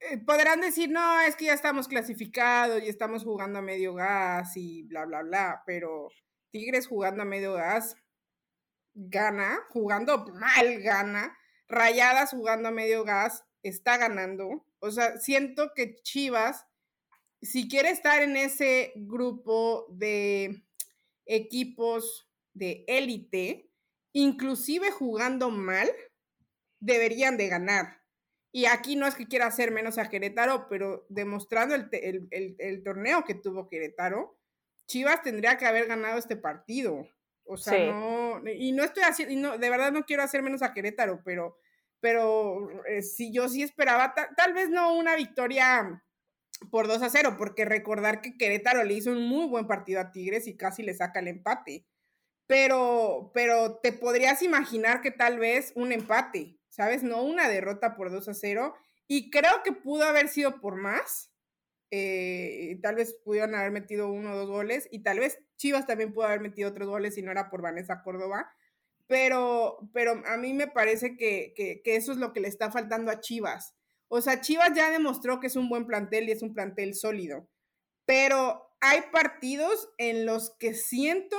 [0.00, 4.56] eh, podrán decir, no, es que ya estamos clasificados y estamos jugando a medio gas
[4.56, 6.08] y bla, bla, bla, pero
[6.50, 7.96] Tigres jugando a medio gas
[8.94, 11.36] gana, jugando mal gana,
[11.68, 14.66] Rayadas jugando a medio gas está ganando.
[14.80, 16.66] O sea, siento que Chivas
[17.44, 20.64] si quiere estar en ese grupo de
[21.26, 23.70] equipos de élite,
[24.12, 25.90] inclusive jugando mal,
[26.80, 28.02] deberían de ganar.
[28.50, 33.34] Y aquí no es que quiera hacer menos a Querétaro, pero demostrando el, torneo que
[33.34, 34.38] tuvo Querétaro,
[34.86, 37.08] Chivas tendría que haber ganado este partido.
[37.46, 41.20] O sea, no, y no estoy haciendo, de verdad no quiero hacer menos a Querétaro,
[41.24, 41.58] pero,
[42.00, 46.02] pero eh, si yo sí esperaba, tal vez no una victoria
[46.70, 50.10] por 2 a 0, porque recordar que Querétaro le hizo un muy buen partido a
[50.10, 51.86] Tigres y casi le saca el empate.
[52.46, 57.02] Pero, pero te podrías imaginar que tal vez un empate, ¿sabes?
[57.02, 58.74] No una derrota por 2 a 0.
[59.06, 61.30] Y creo que pudo haber sido por más.
[61.90, 64.88] Eh, tal vez pudieron haber metido uno o dos goles.
[64.90, 68.02] Y tal vez Chivas también pudo haber metido otros goles si no era por Vanessa
[68.02, 68.50] Córdoba.
[69.06, 72.70] Pero, pero a mí me parece que, que, que eso es lo que le está
[72.70, 73.74] faltando a Chivas
[74.08, 77.48] o sea, Chivas ya demostró que es un buen plantel y es un plantel sólido,
[78.04, 81.36] pero hay partidos en los que siento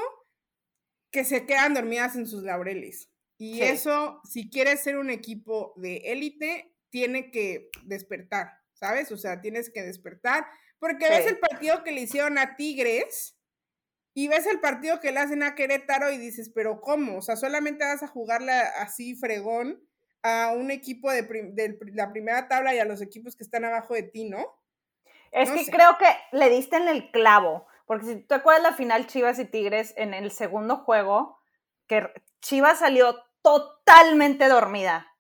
[1.10, 3.10] que se quedan dormidas en sus laureles.
[3.38, 9.10] Y eso, si quieres ser un equipo de élite, tiene que despertar, ¿sabes?
[9.12, 10.46] O sea, tienes que despertar,
[10.78, 13.35] porque ves el partido que le hicieron a Tigres
[14.18, 17.18] y ves el partido que le hacen a Querétaro y dices, pero ¿cómo?
[17.18, 19.84] O sea, solamente vas a jugarla así fregón
[20.24, 24.04] a un equipo de, la primera tabla y a los equipos que están abajo de
[24.04, 24.58] ti, ¿no?
[25.32, 29.06] Es que creo que le diste en el clavo, porque si te acuerdas la final
[29.06, 31.38] Chivas y Tigres en el segundo juego,
[31.86, 35.14] que Chivas salió totalmente dormida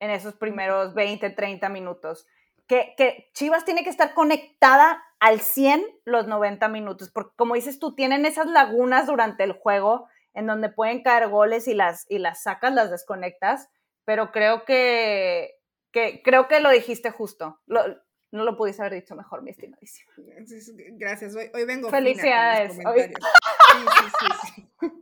[0.00, 2.26] en esos primeros 20, 30 minutos.
[2.66, 7.78] Que, que, Chivas tiene que estar conectada al 100 los 90 minutos, porque como dices
[7.78, 12.18] tú, tienen esas lagunas durante el juego en donde pueden caer goles y las, y
[12.18, 13.68] las sacas, las desconectas,
[14.04, 15.54] pero creo que,
[15.92, 17.60] que creo que lo dijiste justo.
[17.66, 20.12] no lo pudiste haber dicho mejor, mi estimadísima.
[20.98, 21.88] Gracias, hoy, hoy vengo.
[21.90, 22.78] Felicidades.
[22.84, 23.02] Hoy...
[23.02, 23.86] Sí,
[24.20, 24.92] sí, sí,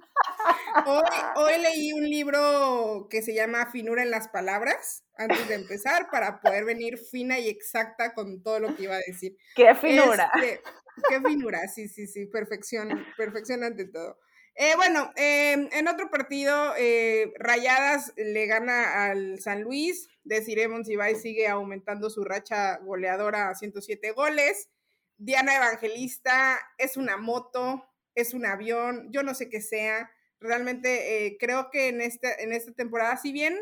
[1.37, 6.41] Hoy, leí un libro que se llama Finura en las Palabras, antes de empezar, para
[6.41, 9.37] poder venir fina y exacta con todo lo que iba a decir.
[9.55, 10.31] ¡Qué finura!
[10.35, 10.61] Este,
[11.09, 11.69] ¡Qué finura!
[11.69, 14.19] Sí, sí, sí, perfección, perfección ante todo.
[14.55, 20.09] Eh, bueno, em, en otro partido, eh, Rayadas le gana al San Luis.
[20.25, 24.69] Deciremos si va y sigue aumentando su racha goleadora a 107 goles.
[25.17, 30.11] Diana Evangelista es una moto, es un avión, yo no sé qué sea
[30.43, 33.59] Realmente eh, creo que en, este, en esta temporada, si bien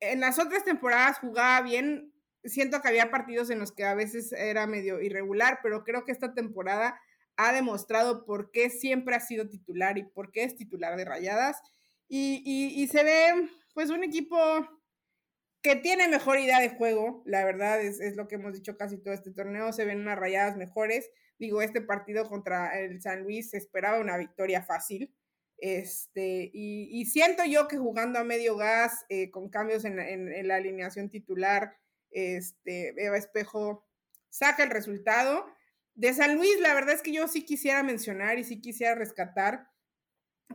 [0.00, 2.12] en las otras temporadas jugaba bien,
[2.44, 6.12] siento que había partidos en los que a veces era medio irregular, pero creo que
[6.12, 7.00] esta temporada
[7.36, 11.60] ha demostrado por qué siempre ha sido titular y por qué es titular de Rayadas.
[12.08, 14.36] Y, y, se ve pues un equipo
[15.62, 18.98] que tiene mejor idea de juego, la verdad es, es, lo que hemos dicho casi
[18.98, 21.08] todo este torneo, se ven unas rayadas mejores.
[21.38, 25.14] Digo, este partido contra el San Luis se esperaba una victoria fácil,
[25.60, 31.10] este, y, siento yo que jugando a medio gas, eh, con cambios en, la alineación
[31.10, 31.76] titular,
[32.10, 33.86] este, Eva Espejo
[34.30, 35.46] saca el resultado.
[35.94, 39.68] De San Luis, la verdad es que yo sí quisiera mencionar y sí quisiera rescatar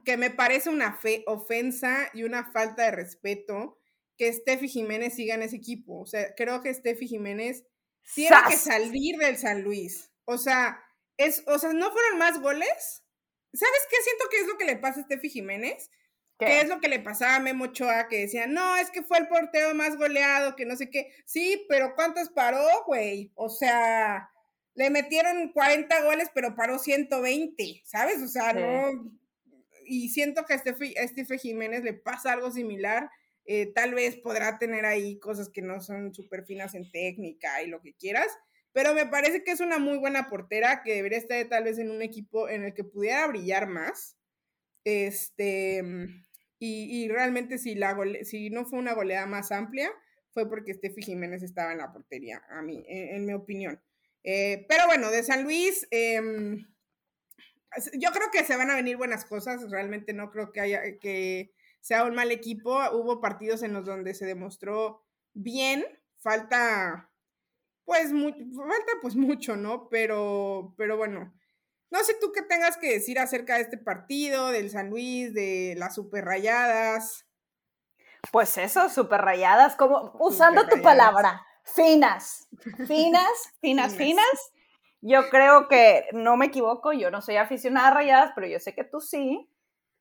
[0.04, 3.78] que me parece una fe, ofensa y una falta de respeto
[4.18, 6.00] que Steffi Jiménez siga en ese equipo.
[6.00, 7.66] O sea, creo que Steffi Jiménez
[8.14, 10.12] tiene que salir del San Luis.
[10.26, 10.82] O sea,
[11.18, 13.05] es, o sea, no fueron más goles,
[13.56, 15.90] ¿Sabes qué siento que es lo que le pasa a Steffi Jiménez?
[16.38, 16.60] ¿Qué?
[16.62, 18.08] es lo que le pasaba a Memo Ochoa?
[18.10, 21.14] Que decía, no, es que fue el portero más goleado, que no sé qué.
[21.26, 23.32] Sí, pero ¿cuántos paró, güey?
[23.36, 24.30] O sea,
[24.74, 28.22] le metieron 40 goles, pero paró 120, ¿sabes?
[28.22, 29.12] O sea, no.
[29.88, 33.10] Y siento que a Steffi, Jiménez le pasa algo similar.
[33.46, 37.68] Eh, tal vez podrá tener ahí cosas que no son súper finas en técnica y
[37.68, 38.28] lo que quieras,
[38.76, 41.90] pero me parece que es una muy buena portera que debería estar tal vez en
[41.90, 44.18] un equipo en el que pudiera brillar más.
[44.84, 45.82] Este,
[46.60, 49.90] y, realmente si, la si no fue una goleada más amplia,
[50.34, 53.82] fue porque Steffi Jiménez estaba en la portería, a mí, en, mi opinión.
[54.26, 56.68] Eh, pero bueno, de San Luis, em,
[57.94, 61.54] yo creo que se van a venir buenas cosas, realmente no creo que haya que
[61.80, 62.78] sea un mal equipo.
[62.92, 65.02] Hubo partidos en los donde se demostró
[65.34, 65.86] bien,
[66.18, 67.10] falta
[67.86, 69.88] pues falta pues mucho, ¿no?
[69.90, 71.34] Pero, pero bueno,
[71.92, 75.76] no sé tú qué tengas que decir acerca de este partido, del San Luis, de
[75.78, 77.26] las super rayadas.
[78.32, 82.48] Pues eso, super rayadas, como usando tu palabra, finas,
[82.88, 83.30] finas,
[83.62, 84.52] finas, finas.
[85.02, 88.74] Yo creo que no me equivoco, yo no soy aficionada a rayadas, pero yo sé
[88.74, 89.48] que tú sí.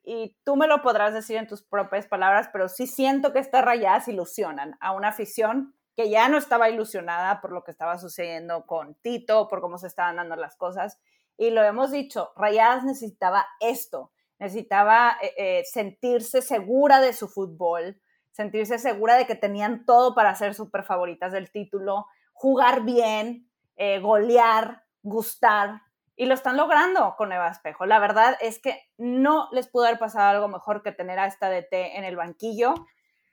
[0.03, 3.65] Y tú me lo podrás decir en tus propias palabras, pero sí siento que estas
[3.65, 8.67] rayadas ilusionan a una afición que ya no estaba ilusionada por lo que estaba sucediendo
[8.67, 10.99] con Tito, por cómo se estaban dando las cosas.
[11.37, 18.01] Y lo hemos dicho, Rayadas necesitaba esto, necesitaba eh, eh, sentirse segura de su fútbol,
[18.31, 24.01] sentirse segura de que tenían todo para ser súper favoritas del título, jugar bien, eh,
[24.01, 25.83] golear, gustar.
[26.17, 27.87] Y lo están logrando con Eva Espejo.
[27.87, 31.49] La verdad es que no les pudo haber pasado algo mejor que tener a esta
[31.49, 32.75] DT en el banquillo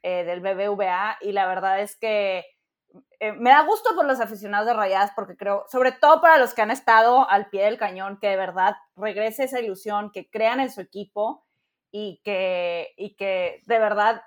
[0.03, 2.45] eh, del BBVA y la verdad es que
[3.19, 6.53] eh, me da gusto por los aficionados de Rayadas porque creo, sobre todo para los
[6.53, 10.59] que han estado al pie del cañón, que de verdad regrese esa ilusión, que crean
[10.59, 11.45] en su equipo
[11.91, 14.23] y que, y que de verdad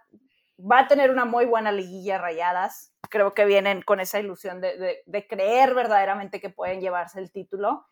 [0.58, 2.92] va a tener una muy buena liguilla Rayadas.
[3.10, 7.86] Creo que vienen con esa ilusión de, de creer verdaderamente que pueden llevarse el título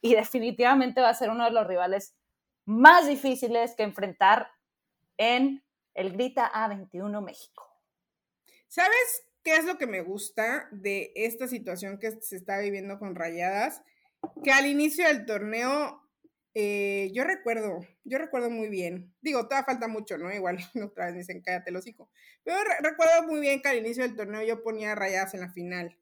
[0.00, 2.16] y definitivamente va a ser uno de los rivales
[2.64, 4.50] más difíciles que enfrentar
[5.16, 5.64] en
[5.98, 7.64] el Grita A21 México.
[8.68, 13.14] ¿Sabes qué es lo que me gusta de esta situación que se está viviendo con
[13.14, 13.82] Rayadas?
[14.44, 16.08] Que al inicio del torneo
[16.54, 20.32] eh, yo recuerdo, yo recuerdo muy bien, digo, todavía falta mucho, ¿no?
[20.32, 22.10] Igual otra vez me dicen cállate el hocico,
[22.42, 25.98] pero recuerdo muy bien que al inicio del torneo yo ponía rayadas en la final.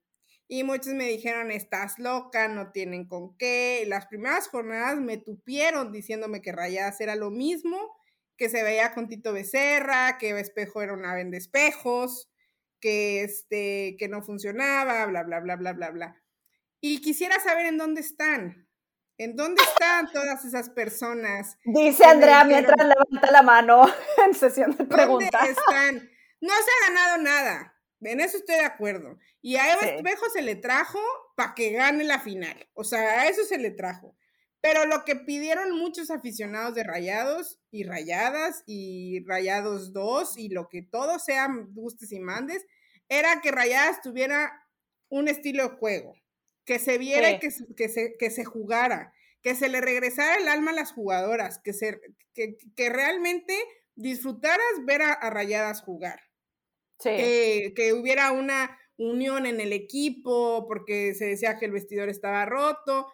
[0.48, 3.84] Y muchos me dijeron, estás loca, no tienen con qué.
[3.88, 7.95] Las primeras jornadas me tupieron diciéndome que rayadas era lo mismo,
[8.36, 12.30] que se veía con Tito Becerra, que Espejo era una venda espejos,
[12.80, 16.22] que, este, que no funcionaba, bla, bla, bla, bla, bla, bla.
[16.80, 18.66] Y quisiera saber en dónde están,
[19.18, 21.58] ¿En dónde están todas esas personas?
[21.64, 23.86] Dice Andrea mientras levanta la mano
[24.26, 25.30] en sesión de preguntas.
[25.32, 26.10] ¿Dónde están?
[26.40, 27.72] No se ha ganado nada.
[28.02, 29.18] En eso estoy de acuerdo.
[29.40, 31.00] Y a Eva Espejo se le trajo
[31.34, 32.68] para que gane la final.
[32.74, 34.15] O sea, a eso se le trajo.
[34.66, 40.68] Pero lo que pidieron muchos aficionados de Rayados y Rayadas y Rayados 2 y lo
[40.68, 42.66] que todos sean gustes y mandes,
[43.08, 44.66] era que Rayadas tuviera
[45.08, 46.14] un estilo de juego
[46.64, 50.48] que se viera y que, que, se, que se jugara, que se le regresara el
[50.48, 52.00] alma a las jugadoras, que, se,
[52.34, 53.56] que, que realmente
[53.94, 56.18] disfrutaras ver a, Rayadas jugar.
[56.98, 57.10] Sí.
[57.76, 63.12] que hubiera una unión en el equipo, porque se decía que el vestidor estaba roto,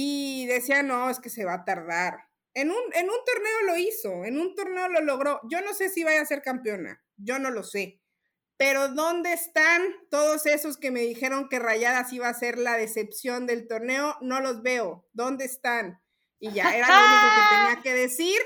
[0.00, 2.28] y decía, no, es que se va a tardar.
[2.54, 5.40] En un, en un torneo lo hizo, en un torneo lo logró.
[5.50, 8.00] Yo no sé si vaya a ser campeona, yo no lo sé.
[8.56, 13.48] Pero ¿dónde están todos esos que me dijeron que Rayadas iba a ser la decepción
[13.48, 14.16] del torneo?
[14.20, 15.04] No los veo.
[15.14, 16.00] ¿Dónde están?
[16.38, 18.40] Y ya era lo único que tenía que decir.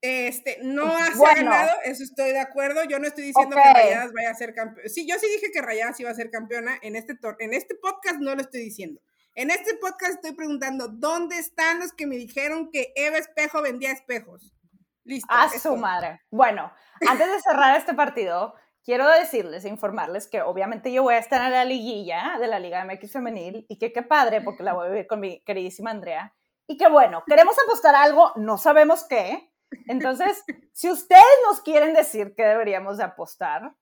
[0.00, 2.82] Este, no ha ganado, eso estoy de acuerdo.
[2.84, 4.88] Yo no estoy diciendo que Rayadas vaya a ser campeona.
[4.88, 6.78] Sí, yo sí dije que Rayadas iba a ser campeona.
[6.80, 9.02] En este, en este podcast no lo estoy diciendo.
[9.36, 13.90] En este podcast estoy preguntando, ¿dónde están los que me dijeron que Eva Espejo vendía
[13.90, 14.54] espejos?
[15.02, 15.26] Listo.
[15.28, 16.20] A su madre.
[16.30, 16.72] Bueno,
[17.10, 21.44] antes de cerrar este partido, quiero decirles e informarles que obviamente yo voy a estar
[21.44, 24.86] en la liguilla de la Liga MX Femenil y que qué padre, porque la voy
[24.86, 26.32] a vivir con mi queridísima Andrea.
[26.68, 29.52] Y que bueno, queremos apostar algo, no sabemos qué.
[29.88, 33.74] Entonces, si ustedes nos quieren decir qué deberíamos de apostar,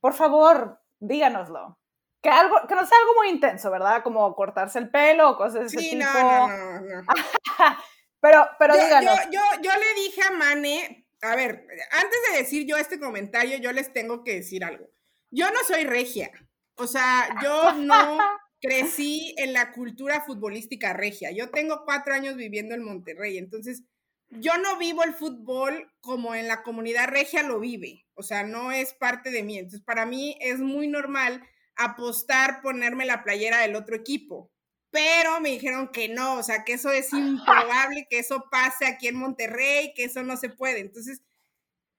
[0.00, 1.80] por favor, díganoslo.
[2.24, 4.02] Que, algo, que no sea algo muy intenso, ¿verdad?
[4.02, 6.06] Como cortarse el pelo o cosas de ese tipo.
[6.06, 7.02] No, no, no,
[8.20, 9.14] pero, pero díganos.
[9.26, 13.58] Yo, yo, yo le dije a Mane, a ver, antes de decir yo este comentario,
[13.58, 14.88] yo les tengo que decir algo.
[15.30, 16.30] Yo no soy regia,
[16.76, 18.18] o sea, yo no
[18.62, 21.30] crecí en la cultura futbolística regia.
[21.30, 23.82] Yo tengo cuatro años viviendo en Monterrey, entonces
[24.30, 28.72] yo no vivo el fútbol como en la comunidad regia lo vive, o sea, no
[28.72, 29.58] es parte de mí.
[29.58, 34.50] Entonces, para mí es muy normal apostar, ponerme la playera del otro equipo
[34.94, 39.08] pero me dijeron que no, o sea, que eso es improbable, que eso pase aquí
[39.08, 40.78] en Monterrey, que eso no se puede.
[40.78, 41.20] Entonces,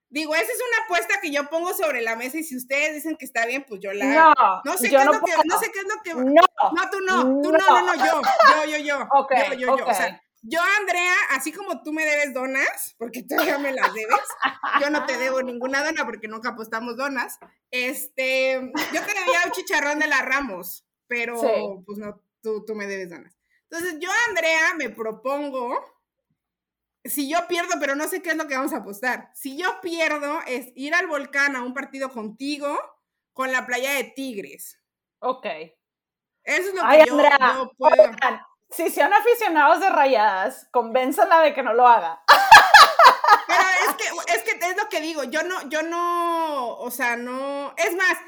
[0.08, 3.18] digo, esa es una apuesta que yo pongo sobre la mesa y si ustedes dicen
[3.18, 4.34] que está bien, pues yo la No,
[4.64, 7.00] no sé qué es lo que no sé qué es lo que No, no tú
[7.06, 8.78] no, tú no, no, no, yo, yo, yo, yo.
[8.78, 13.36] yo, yo, yo, o sea, yo, Andrea, así como tú me debes donas, porque tú
[13.44, 14.20] ya me las debes,
[14.80, 17.38] yo no te debo ninguna dona porque nunca apostamos donas.
[17.70, 18.52] Este,
[18.92, 23.36] yo te debía un chicharrón de la Ramos, pero pues no, tú, me debes ganas.
[23.68, 25.74] Entonces, yo, Andrea, me propongo,
[27.04, 29.80] si yo pierdo, pero no sé qué es lo que vamos a apostar, si yo
[29.80, 32.78] pierdo es ir al volcán a un partido contigo
[33.32, 34.80] con la playa de Tigres.
[35.18, 35.46] Ok.
[36.44, 38.10] Eso es lo que yo, puedo.
[38.70, 42.22] Si son aficionados de rayadas, convénzanla de que no lo haga.
[43.46, 47.16] Pero es que, es que es lo que digo, yo no, yo no, o sea,
[47.16, 48.18] no, es más,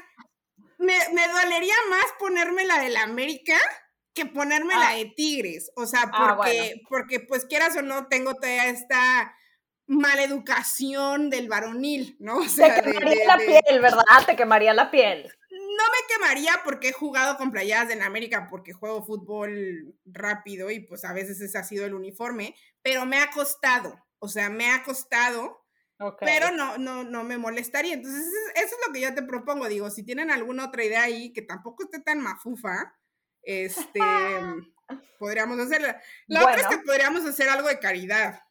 [0.77, 3.57] me, me dolería más ponerme la de la América
[4.13, 4.95] que ponerme la ah.
[4.95, 9.33] de Tigres, o sea, ah, porque, porque pues quieras o no, tengo toda esta
[9.87, 12.37] maleducación del varonil, ¿no?
[12.37, 14.03] O sea, Te quemaría la piel, ¿verdad?
[14.25, 15.31] Te quemaría la piel.
[15.79, 20.81] No me quemaría porque he jugado con playadas en América, porque juego fútbol rápido y
[20.81, 24.69] pues a veces ese ha sido el uniforme, pero me ha costado, o sea, me
[24.71, 25.65] ha costado,
[26.19, 27.93] pero no, no, no me molestaría.
[27.93, 31.31] Entonces, eso es lo que yo te propongo, digo, si tienen alguna otra idea ahí
[31.31, 32.97] que tampoco esté tan mafufa,
[33.41, 34.01] este,
[35.19, 35.95] podríamos hacer.
[36.27, 38.41] La otra es que podríamos hacer algo de caridad.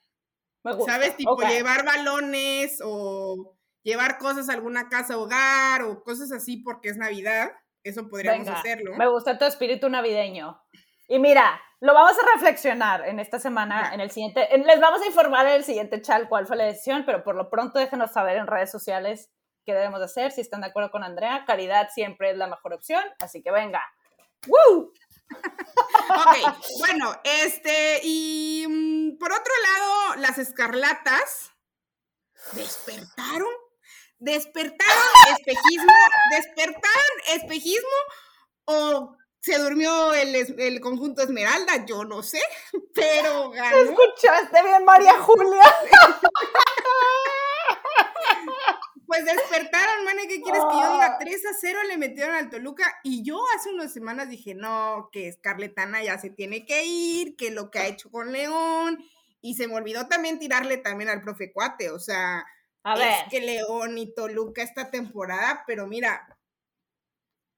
[0.86, 1.14] ¿Sabes?
[1.16, 6.97] Tipo llevar balones o llevar cosas a alguna casa hogar o cosas así porque es
[6.97, 7.51] Navidad.
[7.83, 8.95] Eso podríamos hacerlo.
[8.97, 10.61] Me gusta tu espíritu navideño.
[11.09, 15.07] Y mira, lo vamos a reflexionar en esta semana, en el siguiente, les vamos a
[15.07, 18.37] informar en el siguiente chat cuál fue la decisión, pero por lo pronto déjenos saber
[18.37, 19.31] en redes sociales
[19.64, 21.45] qué debemos hacer, si están de acuerdo con Andrea.
[21.47, 23.83] Caridad siempre es la mejor opción, así que venga,
[24.47, 24.93] ¡Woo!
[26.11, 26.37] ok,
[26.79, 31.53] bueno, este, y mm, por otro lado, las escarlatas
[32.53, 33.53] despertaron,
[34.18, 35.04] despertaron
[35.36, 35.92] espejismo,
[36.30, 37.88] despertaron espejismo
[38.64, 42.40] o se durmió el, el, conjunto Esmeralda, yo no sé,
[42.94, 43.76] pero ganó.
[43.78, 45.62] ¿Escuchaste bien, María Julia?
[49.06, 51.16] Pues despertaron, man, ¿qué quieres que yo diga?
[51.18, 55.32] 3 a 0 le metieron al Toluca y yo hace unas semanas dije, no, que
[55.32, 59.02] Scarletana ya se tiene que ir, que lo que ha hecho con León,
[59.40, 62.44] y se me olvidó también tirarle también al profe Cuate, o sea,
[62.85, 63.24] a ver.
[63.24, 66.39] es que León y Toluca esta temporada, pero mira,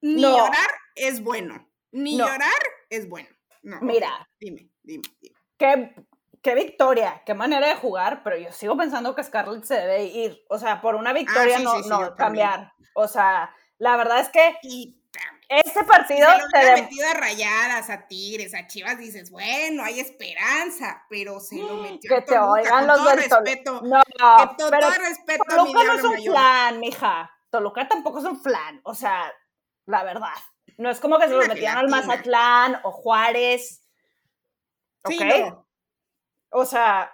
[0.01, 3.29] ni llorar es bueno, ni llorar es bueno.
[3.63, 5.37] No, mira, dime, dime, dime.
[5.59, 5.95] ¿Qué
[6.43, 10.43] qué victoria, qué manera de jugar, pero yo sigo pensando que Scarlett se debe ir.
[10.49, 12.73] O sea, por una victoria ah, no, no cambiar.
[12.95, 14.57] O sea, la verdad es que
[15.51, 21.05] este partido se lo metido a rayadas, a Tigres, a Chivas, dices, bueno, hay esperanza,
[21.11, 23.81] pero se lo metió que te oigan los del respeto.
[23.83, 27.31] No, que todo, pero respeto Toluca no es un flan, mija.
[27.51, 29.33] Toluca tampoco es un flan, o sea,
[29.87, 30.29] la verdad.
[30.79, 33.85] No es como que se lo metieran al Mazatlán o Juárez.
[35.05, 35.57] ¿Ok?
[36.53, 37.13] o sea,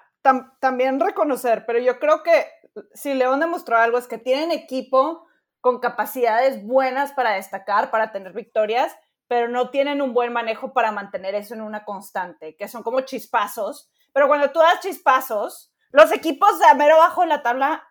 [0.61, 2.47] también reconocer, pero yo creo que
[2.95, 5.26] si León demostró algo es que tienen equipo
[5.67, 8.97] con capacidades buenas para destacar, para tener victorias,
[9.27, 13.01] pero no tienen un buen manejo para mantener eso en una constante, que son como
[13.01, 13.91] chispazos.
[14.13, 17.83] Pero cuando tú das chispazos, los equipos de mero bajo en la tabla,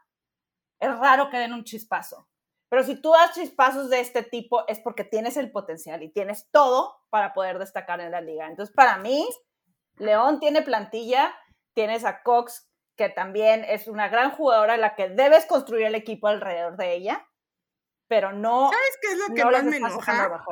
[0.79, 2.29] es raro que den un chispazo.
[2.69, 6.49] Pero si tú das chispazos de este tipo, es porque tienes el potencial y tienes
[6.51, 8.47] todo para poder destacar en la liga.
[8.47, 9.27] Entonces, para mí,
[9.97, 11.35] León tiene plantilla,
[11.73, 16.29] tienes a Cox, que también es una gran jugadora, la que debes construir el equipo
[16.29, 17.27] alrededor de ella,
[18.07, 18.69] pero no.
[18.71, 20.43] ¿Sabes qué es lo que más me enoja?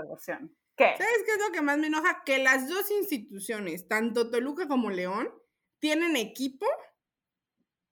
[0.75, 0.95] ¿Qué?
[0.97, 2.23] ¿Sabes qué es lo que más me enoja?
[2.25, 5.29] Que las dos instituciones, tanto Toluca como León,
[5.79, 6.65] tienen equipo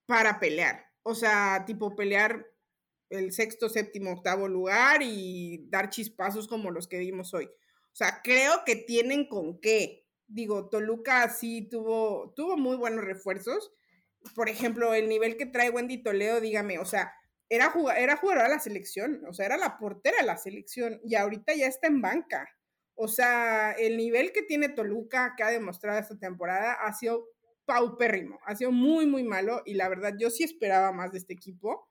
[0.06, 0.90] para pelear.
[1.04, 2.48] O sea, tipo pelear
[3.10, 7.46] el sexto, séptimo, octavo lugar y dar chispazos como los que vimos hoy.
[7.46, 10.02] O sea, creo que tienen con qué
[10.32, 13.74] digo, Toluca sí tuvo, tuvo muy buenos refuerzos.
[14.36, 17.14] Por ejemplo, el nivel que trae Wendy Toledo, dígame, o sea,
[17.52, 21.16] era, era jugadora de la selección, o sea, era la portera de la selección y
[21.16, 22.48] ahorita ya está en banca.
[22.96, 27.28] O sea, el nivel que tiene Toluca, que ha demostrado esta temporada, ha sido
[27.66, 31.34] paupérrimo, ha sido muy, muy malo y la verdad yo sí esperaba más de este
[31.34, 31.90] equipo.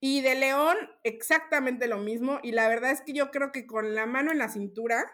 [0.00, 2.38] Y de León, exactamente lo mismo.
[2.42, 5.10] Y la verdad es que yo creo que con la mano en la cintura,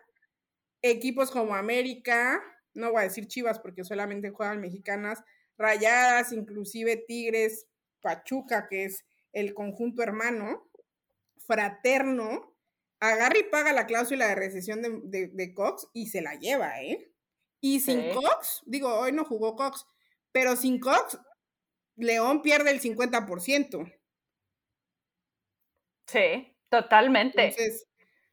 [0.83, 2.43] equipos como América,
[2.75, 5.23] no voy a decir Chivas porque solamente juegan mexicanas,
[5.59, 7.67] Rayadas, inclusive Tigres,
[8.01, 9.06] Pachuca, que es
[9.37, 10.69] el conjunto hermano,
[11.47, 12.57] fraterno,
[13.01, 17.13] agarra y paga la cláusula de recesión de, Cox y se la lleva, ¿eh?
[17.61, 19.85] Y sin Cox, digo, hoy no jugó Cox,
[20.33, 21.19] pero sin Cox,
[21.97, 23.95] León pierde el 50%.
[26.07, 27.55] Sí, totalmente.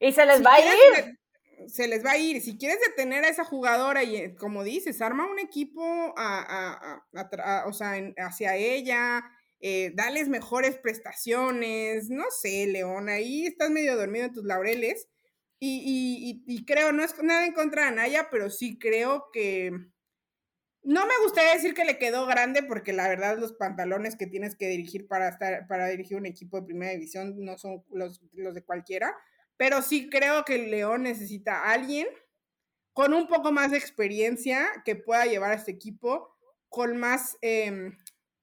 [0.00, 1.18] y se les va a ir
[1.66, 2.40] se les va a ir.
[2.42, 7.94] Si quieres detener a esa jugadora y, eh, como dices, arma un equipo o sea,
[8.18, 9.24] hacia ella,
[9.66, 15.08] eh, dales mejores prestaciones, no sé, León, ahí estás medio dormido en tus laureles.
[15.58, 19.70] Y, creo, no es nada en contra de Anaya, pero sí creo que...
[20.82, 24.54] No me gustaría decir que le quedó grande porque la verdad los pantalones que tienes
[24.54, 28.54] que dirigir para estar para dirigir un equipo de primera división no son los, los
[28.54, 29.16] de cualquiera,
[29.56, 32.06] pero sí creo que León necesita a alguien
[32.92, 36.34] con un poco más de experiencia que pueda llevar a este equipo
[36.74, 37.96] con más, em,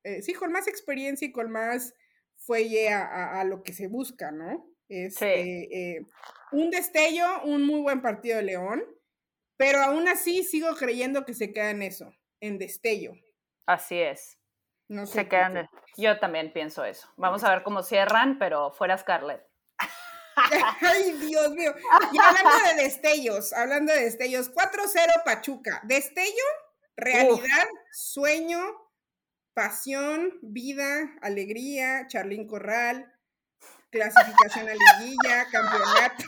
[0.04, 1.94] eh, sí, con más experiencia y con más
[2.38, 4.68] fuelle a, lo que se busca, ¿no?
[4.90, 5.26] Es sí.
[5.26, 6.06] Este, eh,
[6.52, 8.84] un destello, un muy buen partido de León,
[9.58, 13.14] pero aún así sigo creyendo que se queda en eso, en destello.
[13.68, 14.38] Así es.
[14.88, 15.70] No se quedan.
[15.98, 17.08] Yo también pienso eso.
[17.16, 19.42] Vamos a ver cómo cierran, pero fuera Scarlett.
[20.82, 21.74] Ay, Dios mío.
[22.12, 25.80] Y hablando de destellos, hablando de destellos, 4-0 Pachuca.
[25.84, 26.44] Destello,
[26.98, 28.60] realidad, sueño,
[29.54, 33.14] pasión, vida, alegría, Charlín Corral,
[33.90, 36.24] clasificación a liguilla, campeonato.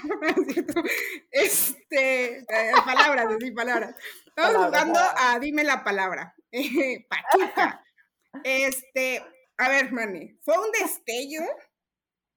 [1.31, 3.95] este, eh, palabras, sí, palabras.
[4.27, 6.35] Estamos jugando a dime la palabra.
[7.09, 7.83] Pachuca.
[8.43, 9.23] Este,
[9.57, 11.43] a ver, Mane, fue un destello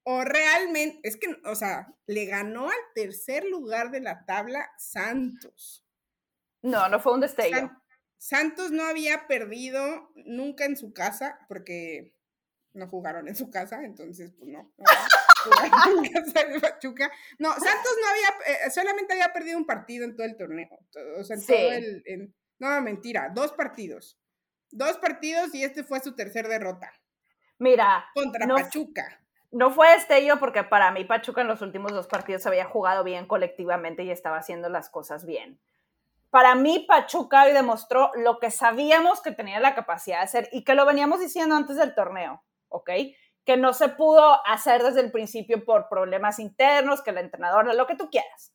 [0.05, 5.85] o realmente, es que, o sea, le ganó al tercer lugar de la tabla Santos.
[6.63, 7.71] No, no fue un destello.
[8.19, 12.15] Santos no había perdido nunca en su casa, porque
[12.73, 14.73] no jugaron en su casa, entonces, pues no.
[14.77, 14.85] no
[17.39, 20.69] No, Santos no había, eh, solamente había perdido un partido en todo el torneo.
[21.19, 22.35] O sea, en todo el.
[22.59, 24.19] no, mentira, dos partidos.
[24.71, 26.93] Dos partidos y este fue su tercer derrota.
[27.59, 28.07] Mira.
[28.15, 29.21] Contra Pachuca
[29.57, 33.27] no fue destello porque para mí Pachuca en los últimos dos partidos había jugado bien
[33.27, 35.59] colectivamente y estaba haciendo las cosas bien.
[36.31, 40.65] Para mí Pachuca hoy demostró lo que sabíamos que tenía la capacidad de hacer y
[40.65, 42.91] que lo veníamos diciendo antes del torneo, ¿ok?
[43.45, 47.87] Que no se pudo hacer desde el principio por problemas internos, que el entrenador, lo
[47.87, 48.53] que tú quieras.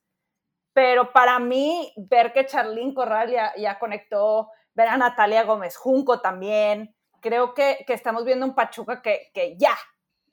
[0.73, 6.95] Pero para mí, ver que Charlín Corral ya, conectó, ver a Natalia Gómez Junco también,
[7.21, 9.77] creo que, estamos viendo un Pachuca que, que ya,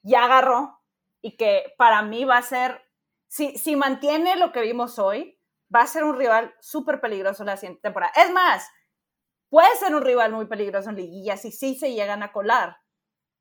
[0.02, 0.80] ya agarró
[1.20, 2.82] y que para mí va a ser,
[3.28, 5.37] si, si mantiene lo que vimos hoy,
[5.74, 8.12] va a ser un rival súper peligroso la siguiente temporada.
[8.16, 8.68] Es más,
[9.50, 12.78] puede ser un rival muy peligroso en liguilla si sí se llegan a colar.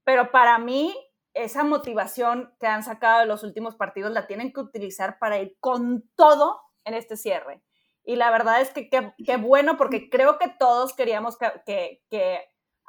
[0.04, 0.96] Pero para mí,
[1.34, 5.56] esa motivación que han sacado de los últimos partidos la tienen que utilizar para ir
[5.60, 7.62] con todo en este cierre.
[8.04, 12.02] Y la verdad es que qué bueno, porque creo que todos queríamos que,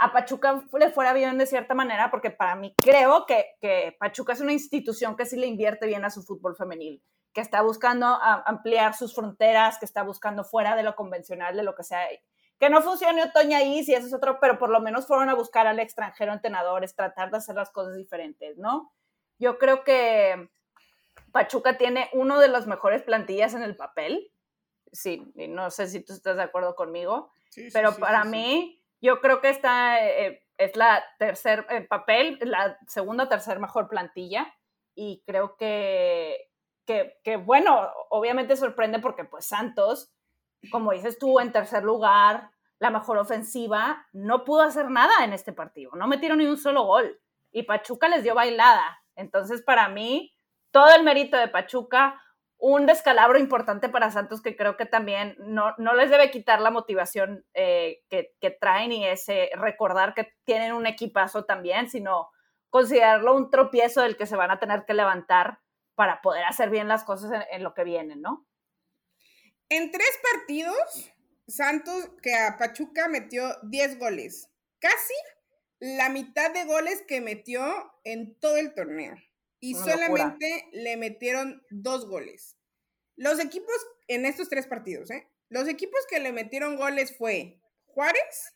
[0.00, 4.32] a Pachuca le fuera bien de cierta manera, porque para mí creo que, que, Pachuca
[4.32, 7.02] es una institución que sí le invierte bien a su fútbol femenil,
[7.32, 11.74] que está buscando ampliar sus fronteras, que está buscando fuera de lo convencional, de lo
[11.74, 12.06] que sea.
[12.58, 15.34] Que no funcione Otoña ahí, si eso es otro, pero por lo menos fueron a
[15.34, 18.92] buscar al extranjero entrenadores, tratar de hacer las cosas diferentes, ¿no?
[19.38, 20.50] Yo creo que
[21.30, 24.32] Pachuca tiene uno de las mejores plantillas en el papel.
[24.90, 27.30] Sí, no sé si tú estás de acuerdo conmigo,
[27.72, 33.24] pero para mí yo creo que esta eh, es la tercer eh, papel, la segunda
[33.24, 34.52] o tercer mejor plantilla
[34.94, 36.47] y creo que,
[36.88, 40.10] que, bueno, obviamente sorprende porque pues Santos,
[40.70, 45.52] como dices tú, en tercer lugar, la mejor ofensiva, no pudo hacer nada en este
[45.52, 47.20] partido, no metieron ni un solo gol
[47.52, 49.02] y Pachuca les dio bailada.
[49.16, 50.34] Entonces, para mí,
[50.70, 52.22] todo el mérito de Pachuca,
[52.56, 57.44] un descalabro importante para Santos que creo que también no, les debe quitar la motivación
[57.54, 62.30] eh, que, traen y ese recordar que tienen un equipazo también, sino
[62.70, 65.60] considerarlo un tropiezo del que se van a tener que levantar
[65.98, 68.46] para poder hacer bien las cosas en, lo que vienen, ¿no?
[69.68, 71.12] En tres partidos,
[71.48, 75.14] Santos, que a Pachuca metió 10 goles, casi
[75.80, 79.16] la mitad de goles que metió en todo el torneo
[79.58, 82.56] y solamente le metieron dos goles.
[83.16, 83.74] Los equipos
[84.06, 85.28] en estos tres partidos, ¿eh?
[85.48, 88.54] Los equipos que le metieron goles fue Juárez,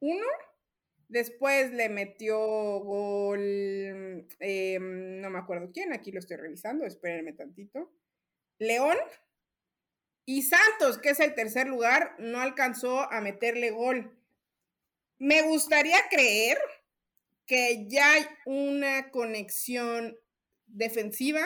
[0.00, 0.26] uno,
[1.08, 2.38] después le metió
[2.80, 3.40] gol,
[4.40, 7.92] em, no me acuerdo quién, aquí lo estoy revisando, espérenme tantito,
[8.58, 8.96] León
[10.26, 14.14] y Santos, que es el tercer lugar, no alcanzó a meterle gol.
[15.18, 16.58] Me gustaría creer
[17.46, 20.16] que ya hay una conexión
[20.66, 21.40] defensiva.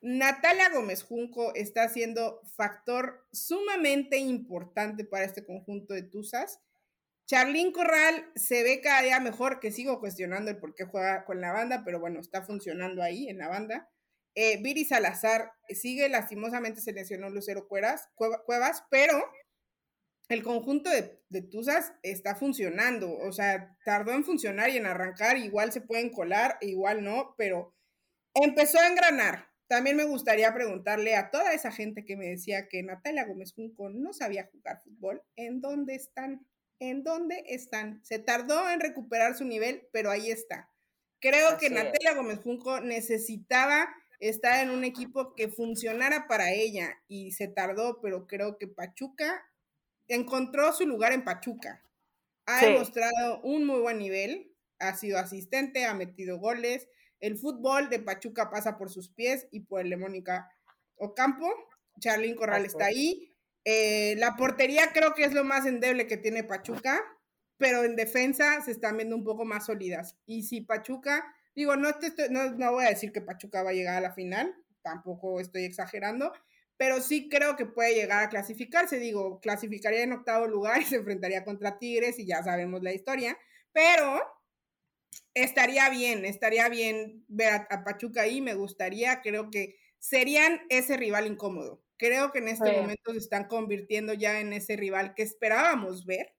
[0.00, 6.60] Natalia Gómez Junco está siendo factor sumamente importante para este conjunto de Tuzas.
[7.26, 11.40] Charlín Corral se ve cada día mejor, que sigo cuestionando el por qué juega con
[11.40, 13.90] la banda, pero bueno, está funcionando ahí en la banda.
[14.36, 19.24] Eh, Viri Salazar sigue lastimosamente se lesionó Lucero Cuevas, Cuevas pero
[20.28, 25.36] el conjunto de, de Tuzas está funcionando, o sea, tardó en funcionar y en arrancar,
[25.36, 27.74] igual se pueden colar, igual no, pero
[28.34, 29.48] empezó a engranar.
[29.68, 33.88] También me gustaría preguntarle a toda esa gente que me decía que Natalia Gómez Junco
[33.88, 36.46] no sabía jugar fútbol, ¿en dónde están?
[36.78, 38.04] ¿En dónde están?
[38.04, 40.70] Se tardó en recuperar su nivel, pero ahí está.
[41.20, 43.88] Creo que Natalia Gómez Junco necesitaba
[44.20, 49.42] estar en un equipo que funcionara para ella y se tardó, pero creo que Pachuca
[50.08, 51.82] encontró su lugar en Pachuca.
[52.46, 56.88] Ha demostrado un muy buen nivel, ha sido asistente, ha metido goles.
[57.18, 60.50] El fútbol de Pachuca pasa por sus pies y por el de Mónica
[60.96, 61.52] Ocampo.
[61.98, 63.35] Charlín Corral está ahí.
[63.68, 67.02] Eh, la portería creo que es lo más endeble que tiene Pachuca,
[67.56, 70.16] pero en defensa se están viendo un poco más sólidas.
[70.24, 71.90] Y si Pachuca, digo, no,
[72.30, 75.64] no, no voy a decir que Pachuca va a llegar a la final, tampoco estoy
[75.64, 76.32] exagerando,
[76.76, 79.00] pero sí creo que puede llegar a clasificarse.
[79.00, 83.36] Digo, clasificaría en octavo lugar y se enfrentaría contra Tigres y ya sabemos la historia,
[83.72, 84.22] pero
[85.34, 91.26] estaría bien, estaría bien ver a, Pachuca ahí, me gustaría, creo que serían ese rival
[91.26, 91.82] incómodo.
[91.98, 96.34] Creo que en este momento se están convirtiendo ya en ese rival que esperábamos ver.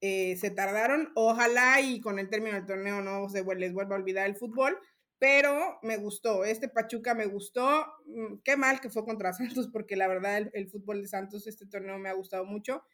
[0.00, 3.98] Eh, se tardaron, ojalá y con el término del torneo no se les vuelva a
[3.98, 4.78] olvidar el fútbol,
[5.18, 9.32] pero me gustó, este Pachuca me gustó, mm, qué mal que fue contra
[9.62, 12.84] Santos, porque la verdad el, fútbol de Santos, este torneo me ha gustado mucho,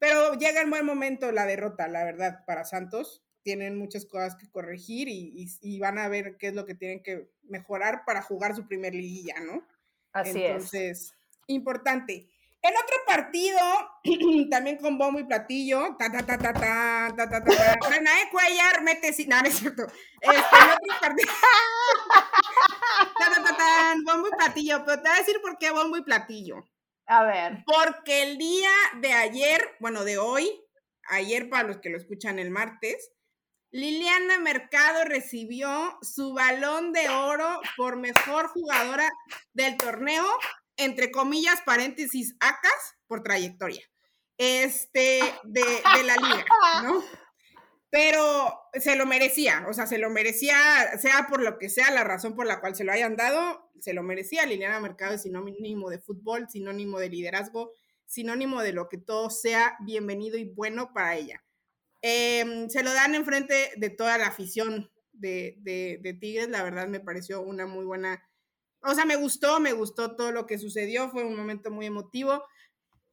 [0.00, 4.50] pero llega en buen momento la derrota, la verdad, para Santos, tienen muchas cosas que
[4.50, 8.66] corregir y, van a ver qué es lo que tienen que mejorar para jugar su
[8.66, 9.64] primer liguilla, ¿no?
[10.12, 11.14] Así es.
[11.46, 12.30] Importante.
[12.62, 13.60] El otro partido,
[14.50, 18.82] también con bombo y platillo, ta ta ta ta ta ta ta ta, Renae Cuellar
[18.82, 19.84] mete sin, no, no es cierto.
[20.20, 21.32] Este, el otro partido,
[23.18, 25.96] ta ta ta ta, bombo y platillo, pero te voy a decir por qué bombo
[25.96, 26.56] y platillo.
[27.06, 27.62] A ver.
[27.64, 30.50] Porque el día de ayer, bueno, de hoy,
[31.08, 33.12] ayer para los que lo escuchan el martes,
[33.70, 39.08] Liliana Mercado recibió su balón de oro por mejor jugadora
[39.52, 40.24] del torneo,
[40.76, 43.82] entre comillas, paréntesis, ACAS, por trayectoria,
[44.38, 46.44] este, de, de la liga,
[46.82, 47.02] ¿no?
[47.88, 50.56] Pero se lo merecía, o sea, se lo merecía,
[50.98, 53.94] sea por lo que sea la razón por la cual se lo hayan dado, se
[53.94, 54.44] lo merecía.
[54.44, 57.72] Liliana Mercado es sinónimo de fútbol, sinónimo de liderazgo,
[58.04, 61.42] sinónimo de lo que todo sea bienvenido y bueno para ella.
[62.02, 67.00] Em, se lo dan enfrente de toda la afición de, de, Tigres, la verdad me
[67.00, 68.22] pareció una muy buena,
[68.86, 72.44] o sea, me gustó, me gustó todo lo que sucedió, fue un momento muy emotivo.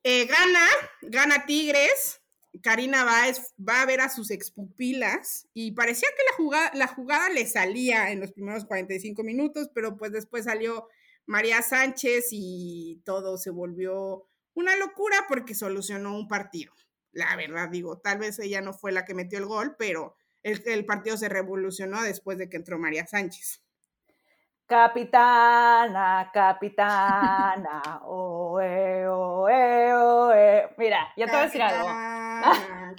[0.03, 0.67] Eh, gana,
[1.01, 2.21] gana Tigres,
[2.61, 7.29] Karina Báez va a ver a sus expupilas y parecía que la jugada, la jugada
[7.29, 10.87] le salía en los primeros 45 minutos, pero pues después salió
[11.25, 16.73] María Sánchez y todo se volvió una locura porque solucionó un partido.
[17.11, 20.85] La verdad, digo, tal vez ella no fue la que metió el gol, pero el,
[20.85, 23.61] partido se revolucionó después de que entró María Sánchez.
[24.73, 30.69] Capitana, capitana, oe, oe, oe.
[30.77, 31.85] Mira, ya te voy a decir algo.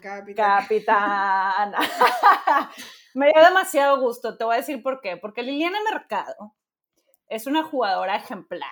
[0.00, 0.34] Capitana.
[0.36, 1.78] capitana.
[3.14, 5.16] Me dio demasiado gusto, te voy a decir por qué.
[5.16, 6.54] Porque Liliana Mercado
[7.28, 8.70] es una jugadora ejemplar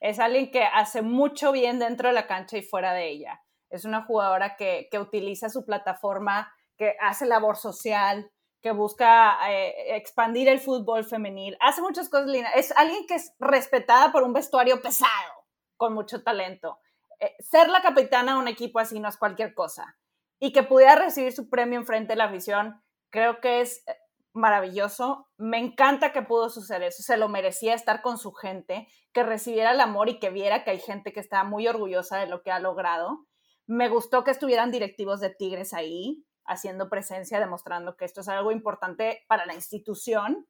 [0.00, 3.40] es alguien que hace mucho bien dentro de la cancha y fuera de ella.
[3.70, 8.30] Es una jugadora que, utiliza su plataforma, que hace labor social,
[8.66, 12.50] que busca eh, expandir el fútbol femenil, hace muchas cosas lindas.
[12.56, 15.46] Es alguien que es respetada por un vestuario pesado,
[15.76, 16.80] con mucho talento.
[17.20, 19.96] Eh, ser la capitana de un equipo así no es cualquier cosa.
[20.40, 23.94] Y que pudiera recibir su premio enfrente de la afición, creo que es eh,
[24.32, 25.28] maravilloso.
[25.36, 27.04] Me encanta que pudo suceder eso.
[27.04, 30.72] Se lo merecía estar con su gente, que recibiera el amor y que viera que
[30.72, 33.28] hay gente que está muy orgullosa de lo que ha logrado.
[33.68, 38.52] Me gustó que estuvieran directivos de Tigres ahí, haciendo presencia, demostrando que esto es algo
[38.52, 40.46] importante para la institución.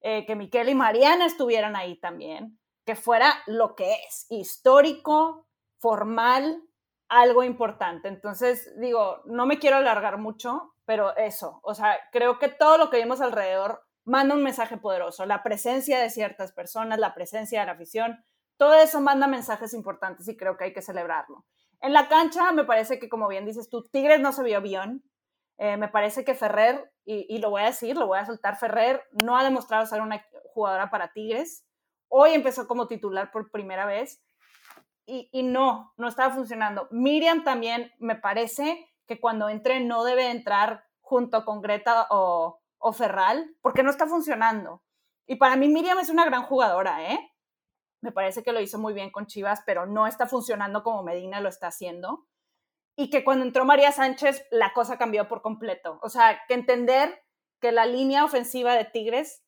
[0.00, 5.46] Eh, que Miquel y Mariana estuvieran ahí también, que fuera lo que es, histórico,
[5.78, 6.60] formal,
[7.08, 8.08] algo importante.
[8.08, 12.90] Entonces, digo, no me quiero alargar mucho, pero eso, o sea, creo que todo lo
[12.90, 15.24] que vimos alrededor manda un mensaje poderoso.
[15.26, 18.24] La presencia de ciertas personas, la presencia de la afición,
[18.56, 21.44] todo eso manda mensajes importantes y creo que hay que celebrarlo.
[21.80, 25.02] En la cancha, me parece que, como bien dices tú, Tigres no se vio bien.
[25.62, 29.06] Eh, me parece que Ferrer, y, lo voy a decir, lo voy a soltar, Ferrer
[29.12, 31.64] no ha demostrado ser una jugadora para Tigres.
[32.08, 34.20] Hoy empezó como titular por primera vez
[35.06, 36.88] y, y no, no estaba funcionando.
[36.90, 42.92] Miriam también me parece que cuando entre no debe entrar junto con Greta o, o
[42.92, 44.82] Ferral, porque no está funcionando.
[45.28, 47.32] Y para mí Miriam es una gran jugadora, ¿eh?
[48.00, 51.40] Me parece que lo hizo muy bien con Chivas, pero no está funcionando como Medina
[51.40, 52.26] lo está haciendo.
[53.02, 55.98] Y que cuando entró María Sánchez, la cosa cambió por completo.
[56.02, 57.20] O sea, que entender
[57.60, 59.42] que la línea ofensiva de Tigres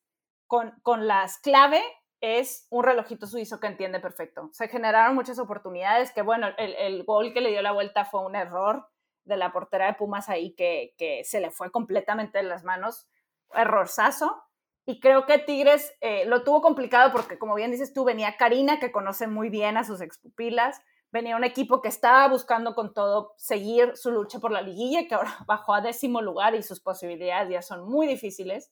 [0.47, 1.81] con, con las clave
[2.19, 4.49] es un relojito suizo que entiende perfecto.
[4.51, 8.25] Se generaron muchas oportunidades, que bueno, el, el gol que le dio la vuelta fue
[8.25, 8.89] un error,
[9.25, 13.07] de la portera de Pumas ahí que, se le fue completamente de las manos,
[13.53, 14.43] errorzazo.
[14.85, 18.79] Y creo que Tigres eh, lo tuvo complicado porque, como bien dices tú, venía Karina,
[18.79, 20.81] que conoce muy bien a sus expupilas,
[21.15, 25.15] venía un equipo que estaba buscando con todo seguir su lucha por la liguilla, que
[25.15, 28.71] ahora bajó a décimo lugar y sus posibilidades ya son muy difíciles.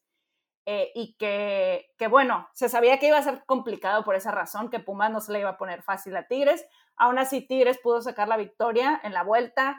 [0.66, 4.70] Eh, y que, que, bueno, se sabía que iba a ser complicado por esa razón,
[4.70, 6.66] que Pumas no se le iba a poner fácil a Tigres.
[6.96, 9.78] Aún así, Tigres pudo sacar la victoria en la vuelta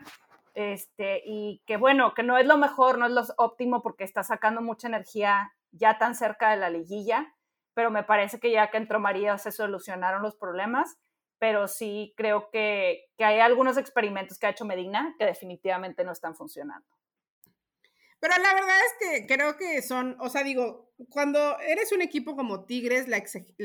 [0.54, 4.22] este, y que bueno, que no es lo mejor, no es lo óptimo porque está
[4.22, 7.34] sacando mucha energía ya tan cerca de la liguilla,
[7.74, 10.96] pero me parece que ya que entró María se solucionaron los problemas,
[11.44, 16.10] pero sí creo que, que hay algunos experimentos que ha hecho Medina que definitivamente no
[16.10, 16.88] están funcionando.
[18.18, 22.34] Pero la verdad es que creo que son, o sea, digo, cuando eres un equipo
[22.34, 23.18] como Tigres, la,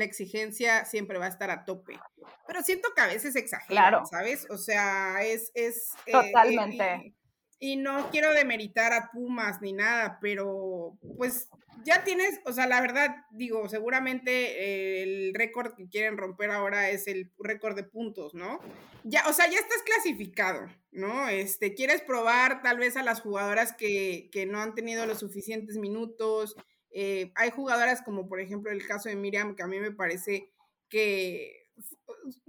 [0.03, 1.97] exigencia siempre va a estar a tope.
[2.45, 4.45] Pero siento que a veces exageran, ¿sabes?
[4.49, 5.49] O sea, es...
[5.53, 7.15] es eh, Totalmente.
[7.59, 11.49] Y, no quiero demeritar a Pumas ni nada, pero pues
[11.83, 17.07] ya tienes, o sea, la verdad, digo, seguramente el récord que quieren romper ahora es
[17.07, 18.59] el récord de puntos, ¿no?
[19.03, 21.29] Ya, o sea, ya estás clasificado, ¿no?
[21.29, 25.77] Este, quieres probar tal vez a las jugadoras que, que no han tenido los suficientes
[25.77, 26.55] minutos.
[26.91, 30.51] Eh, hay jugadoras como, por ejemplo, el caso de Miriam, que a mí me parece
[30.89, 31.58] que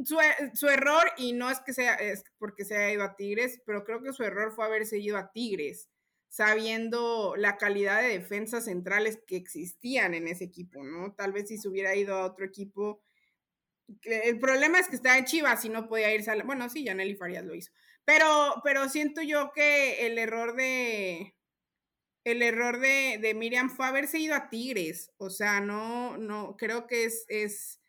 [0.05, 3.85] su, error, y no es que sea es porque se haya ido a Tigres, pero
[3.85, 5.89] creo que su error fue haberse ido a Tigres,
[6.29, 11.15] sabiendo la calidad de defensas centrales que existían en ese equipo, ¿no?
[11.15, 13.03] Tal vez si se hubiera ido a otro equipo.
[14.03, 16.95] El problema es que estaba en Chivas y no podía irse a Bueno, sí, ya
[16.95, 17.73] Nelly Farías lo hizo.
[18.05, 21.35] Pero, pero siento yo que el error de,
[22.25, 25.11] el error de, de, Miriam fue haberse ido a Tigres.
[25.17, 27.80] O sea, no, no, creo que es, es,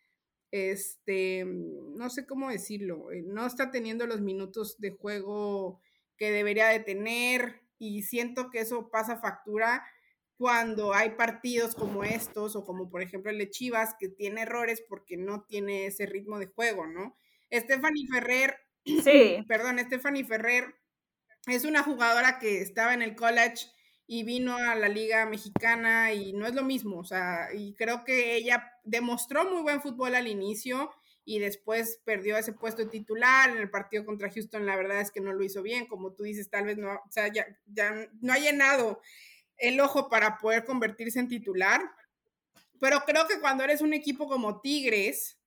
[0.51, 5.79] este, no sé cómo decirlo, eh, no está teniendo los minutos de juego
[6.17, 9.83] que debería de tener y siento que eso pasa factura
[10.37, 14.83] cuando hay partidos como estos o como por ejemplo el de Chivas que tiene errores
[14.87, 17.15] porque no tiene ese ritmo de juego, ¿no?
[17.51, 19.43] Stephanie Ferrer, sí.
[19.47, 20.75] perdón, Stephanie Ferrer
[21.47, 23.67] es una jugadora que estaba en el college
[24.13, 28.03] y vino a la Liga Mexicana y no es lo mismo, o sea, y creo
[28.03, 30.91] que ella demostró muy buen fútbol al inicio
[31.23, 35.11] y después perdió ese puesto de titular en el partido contra Houston, la verdad es
[35.11, 38.09] que no lo hizo bien, como tú dices, tal vez no, o sea, ya, ya
[38.19, 38.99] no ha llenado
[39.55, 41.79] el ojo para poder convertirse en titular,
[42.81, 45.39] pero creo que cuando eres un equipo como Tigres,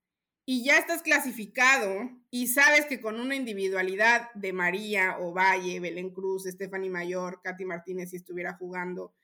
[0.46, 6.44] y ya estás clasificado y sabes que con una individualidad de María Ovalle, Belén Cruz,
[6.44, 9.14] Stephanie Mayor, Katy Martínez si estuviera jugando,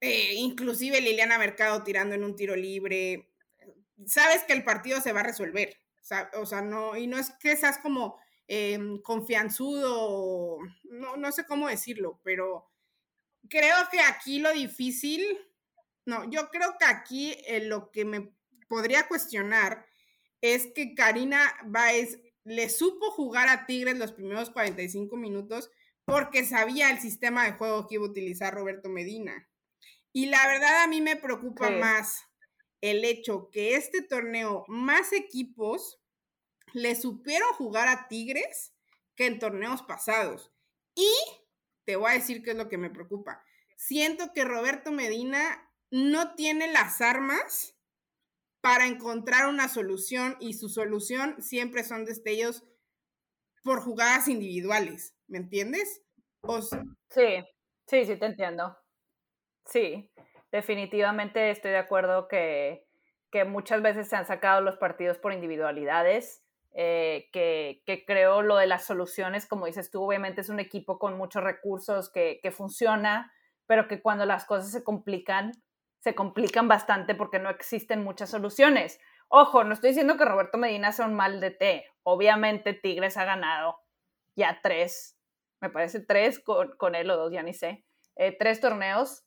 [0.00, 3.30] eh, inclusive Liliana Mercado tirando en un tiro libre,
[4.06, 5.76] sabes que el partido se va a resolver.
[6.34, 11.68] O sea, no, y no es que seas como em, confianzudo, no, no sé cómo
[11.68, 12.66] decirlo, pero
[13.48, 15.22] creo que aquí lo difícil,
[16.06, 18.32] no, yo creo que aquí eh, lo que me
[18.66, 19.86] podría cuestionar
[20.40, 25.70] es que Karina Baez le supo jugar a Tigres los primeros 45 minutos
[26.04, 29.48] porque sabía el sistema de juego que iba a utilizar Roberto Medina.
[30.12, 32.24] Y la verdad a mí me preocupa más
[32.80, 36.00] el hecho que este torneo más equipos
[36.72, 38.74] le supieron jugar a Tigres
[39.14, 40.52] que en torneos pasados.
[40.94, 41.12] Y
[41.84, 43.44] te voy a decir qué es lo que me preocupa.
[43.76, 47.76] Siento que Roberto Medina no tiene las armas
[48.60, 52.64] para encontrar una solución y su solución siempre son destellos
[53.62, 56.02] por jugadas individuales, ¿me entiendes?
[57.10, 57.44] sí,
[57.86, 58.76] sí, sí, te entiendo.
[59.66, 60.10] Sí,
[60.50, 62.86] definitivamente estoy de acuerdo que,
[63.46, 66.42] muchas veces se han sacado los partidos por individualidades,
[66.72, 71.16] eh, que, creo lo de las soluciones, como dices tú, obviamente es un equipo con
[71.16, 73.32] muchos recursos que, que funciona,
[73.66, 75.52] pero que cuando las cosas se complican,
[76.00, 78.98] se complican bastante porque no existen muchas soluciones.
[79.28, 81.86] Ojo, no estoy diciendo que Roberto Medina sea un mal de té.
[82.02, 83.78] Obviamente Tigres ha ganado
[84.34, 85.18] ya tres,
[85.60, 87.84] me parece tres con, él o dos, ya ni sé,
[88.16, 89.24] eh, tres torneos.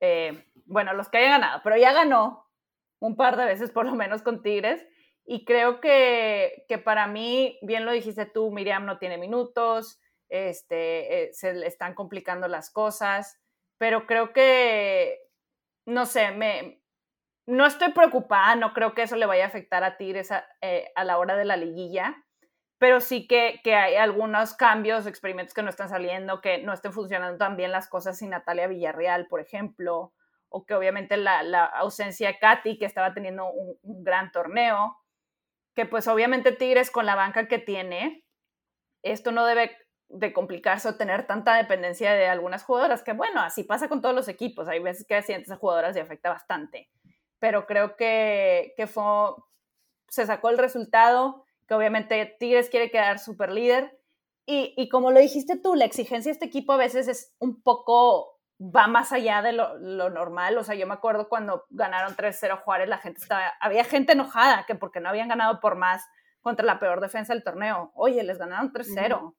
[0.00, 2.46] Eh, bueno, los que haya ganado, pero ya ganó
[3.00, 4.86] un par de veces por lo menos con Tigres.
[5.24, 11.24] Y creo que, que para mí, bien lo dijiste tú, Miriam no tiene minutos, este,
[11.24, 13.38] eh, se le están complicando las cosas,
[13.78, 15.27] pero creo que
[15.88, 16.82] no sé, me,
[17.46, 20.92] no estoy preocupada, no creo que eso le vaya a afectar a Tigres a, eh,
[20.94, 22.24] a la hora de la liguilla,
[22.78, 27.38] pero sí que, hay algunos cambios, experimentos que no están saliendo, que no estén funcionando
[27.38, 30.12] tan bien las cosas sin Natalia Villarreal, por ejemplo,
[30.50, 34.98] o que obviamente la, ausencia de Katy, que estaba teniendo un, un, gran torneo,
[35.74, 38.24] que pues obviamente Tigres con la banca que tiene,
[39.02, 39.74] esto no debe
[40.08, 44.14] de complicarse o tener tanta dependencia de algunas jugadoras, que bueno, así pasa con todos
[44.14, 46.90] los equipos, hay veces que accidentes a jugadoras y afecta bastante,
[47.38, 48.88] pero creo que, que
[50.08, 53.98] se sacó el resultado, que obviamente Tigres quiere quedar super líder,
[54.46, 57.60] y, y, como lo dijiste tú, la exigencia de este equipo a veces es un
[57.62, 62.16] poco, va más allá de lo, lo normal, o sea, yo me acuerdo cuando ganaron
[62.16, 66.02] 3-0 Juárez, la gente estaba, había gente enojada, que porque no habían ganado por más
[66.40, 69.34] contra la peor defensa del torneo, oye, les ganaron 3-0.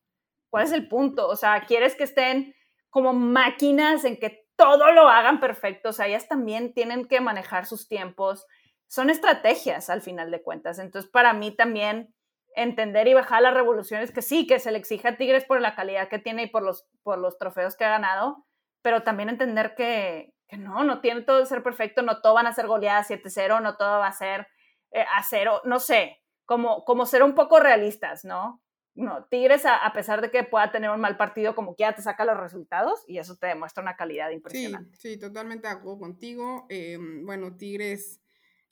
[0.50, 1.28] ¿Cuál es el punto?
[1.28, 2.56] O sea, ¿quieres que estén
[2.90, 5.90] como máquinas en que todo lo hagan perfecto?
[5.90, 8.46] O sea, ellas también tienen que manejar sus tiempos.
[8.88, 10.80] Son estrategias al final de cuentas.
[10.80, 12.14] Entonces, para mí también
[12.56, 15.76] entender y bajar las revoluciones que sí, que se le exige a Tigres por la
[15.76, 18.46] calidad que tiene y por los, por los trofeos que ha ganado,
[18.82, 22.68] pero también entender que, no, no tiene todo ser perfecto, no todo van a ser
[22.68, 24.48] goleadas 7-0, no todo va a ser
[24.92, 28.62] eh, a cero, no sé, como, como ser un poco realistas, ¿no?
[28.96, 32.02] No, Tigres, a, pesar de que pueda tener un mal partido, como que ya te
[32.02, 34.96] saca los resultados y eso te demuestra una calidad impresionante.
[34.98, 36.66] Sí, sí totalmente de acuerdo contigo.
[36.70, 38.20] Em, bueno, Tigres,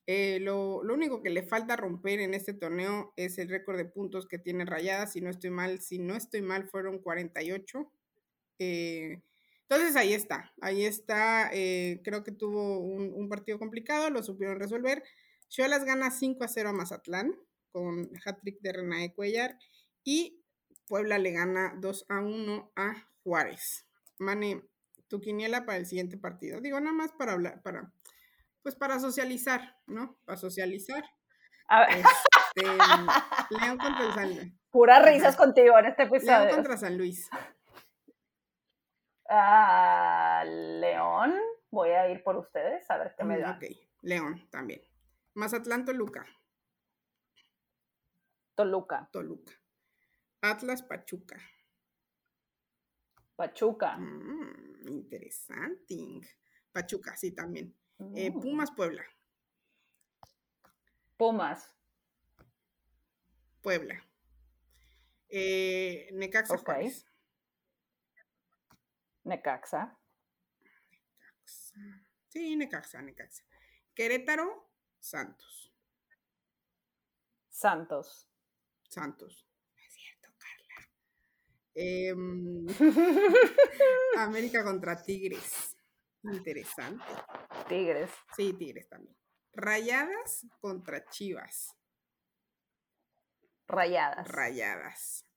[0.05, 4.27] eh, lo, único que le falta romper en este torneo es el récord de puntos
[4.27, 5.13] que tiene Rayadas.
[5.13, 7.89] Si no estoy mal, si no estoy mal, fueron 48.
[8.59, 9.21] Eh,
[9.61, 11.49] entonces ahí está, ahí está.
[11.53, 15.03] Eh, creo que tuvo un, un, partido complicado, lo supieron resolver.
[15.57, 17.33] las gana 5 a 0 a Mazatlán
[17.71, 19.57] con hat-trick de Renae Cuellar
[20.07, 20.41] y
[20.87, 22.93] Puebla le gana 2 a 1 a
[23.23, 23.85] Juárez.
[24.19, 24.63] Mane,
[25.09, 26.61] tu quiniela para el siguiente partido.
[26.61, 27.91] Digo, nada más para hablar, para,
[28.63, 30.17] pues para socializar, ¿no?
[30.23, 31.03] Para socializar.
[31.89, 32.63] Este,
[33.59, 34.53] León contra el San Luis.
[34.71, 36.39] Puras risas contigo en este episodio.
[36.45, 37.29] León contra San Luis.
[39.29, 41.35] Ah, León,
[41.69, 43.51] voy a ir por ustedes a ver qué me Mm, da.
[43.57, 43.63] Ok,
[44.03, 44.81] León también.
[45.33, 46.25] Mazatlán, Toluca.
[48.55, 49.51] Toluca, Toluca.
[50.41, 51.37] Atlas, Pachuca.
[53.35, 53.97] Pachuca.
[53.97, 56.21] Mm, interesante.
[56.71, 57.75] Pachuca, sí, también.
[58.15, 58.39] Eh, Mm.
[58.41, 59.03] Pumas, Puebla.
[61.17, 61.73] Pumas.
[63.61, 64.03] Puebla.
[65.29, 66.63] Eh, Necaxa, Ok.
[66.65, 67.05] Juárez.
[69.23, 69.97] Necaxa.
[72.29, 73.43] Sí, Necaxa, Necaxa.
[73.95, 74.69] Querétaro,
[74.99, 75.73] Santos.
[77.49, 78.29] Santos.
[78.87, 79.47] Santos.
[79.75, 80.89] No es cierto, Carla.
[81.79, 82.65] Em,
[84.17, 85.77] América contra Tigres.
[86.23, 87.05] Interesante.
[87.69, 88.09] Tigres.
[88.35, 89.15] Sí, Tigres también.
[89.53, 91.77] Rayadas contra Chivas.
[93.67, 94.27] Rayadas.
[94.27, 95.27] Rayadas.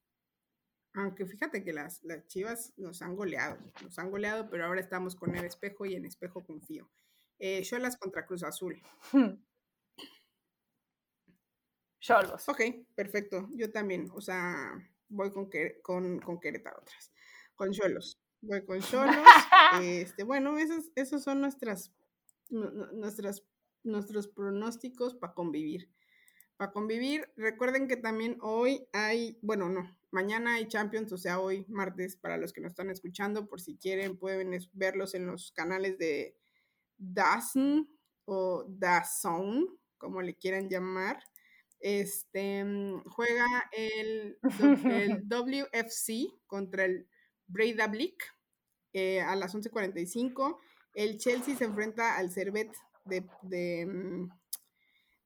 [0.95, 5.15] Aunque fíjate que las, las Chivas nos han goleado, nos han goleado, pero ahora estamos
[5.15, 6.91] con el espejo y en espejo confío.
[7.39, 8.81] Eh, Cholas contra Cruz Azul.
[12.01, 12.49] Cholos.
[12.49, 12.63] Ok,
[12.95, 13.47] perfecto.
[13.53, 14.73] Yo también, o sea,
[15.11, 15.51] voy con,
[15.83, 17.13] con, con Querétaro otras.
[17.55, 18.19] Con Cholos.
[18.41, 19.27] Voy con Cholos.
[19.83, 21.93] este, bueno, esos, esos son nuestras,
[22.49, 23.45] nu- nu- nuestras,
[23.83, 25.91] nuestros pronósticos para convivir.
[26.57, 31.65] Para convivir, recuerden que también hoy hay, bueno, no, mañana hay Champions, o sea, hoy
[31.69, 35.97] martes, para los que nos están escuchando, por si quieren, pueden verlos en los canales
[35.99, 36.37] de
[36.99, 37.89] DAZN
[38.27, 41.23] o DAZN, como le quieran llamar.
[41.81, 44.39] Este mm, juega el,
[45.29, 47.09] WFC contra el
[47.47, 48.23] Breidablik
[48.93, 50.59] eh, a las 11:45.
[50.95, 52.71] El Chelsea se enfrenta al Servet
[53.05, 54.29] de, de, mm,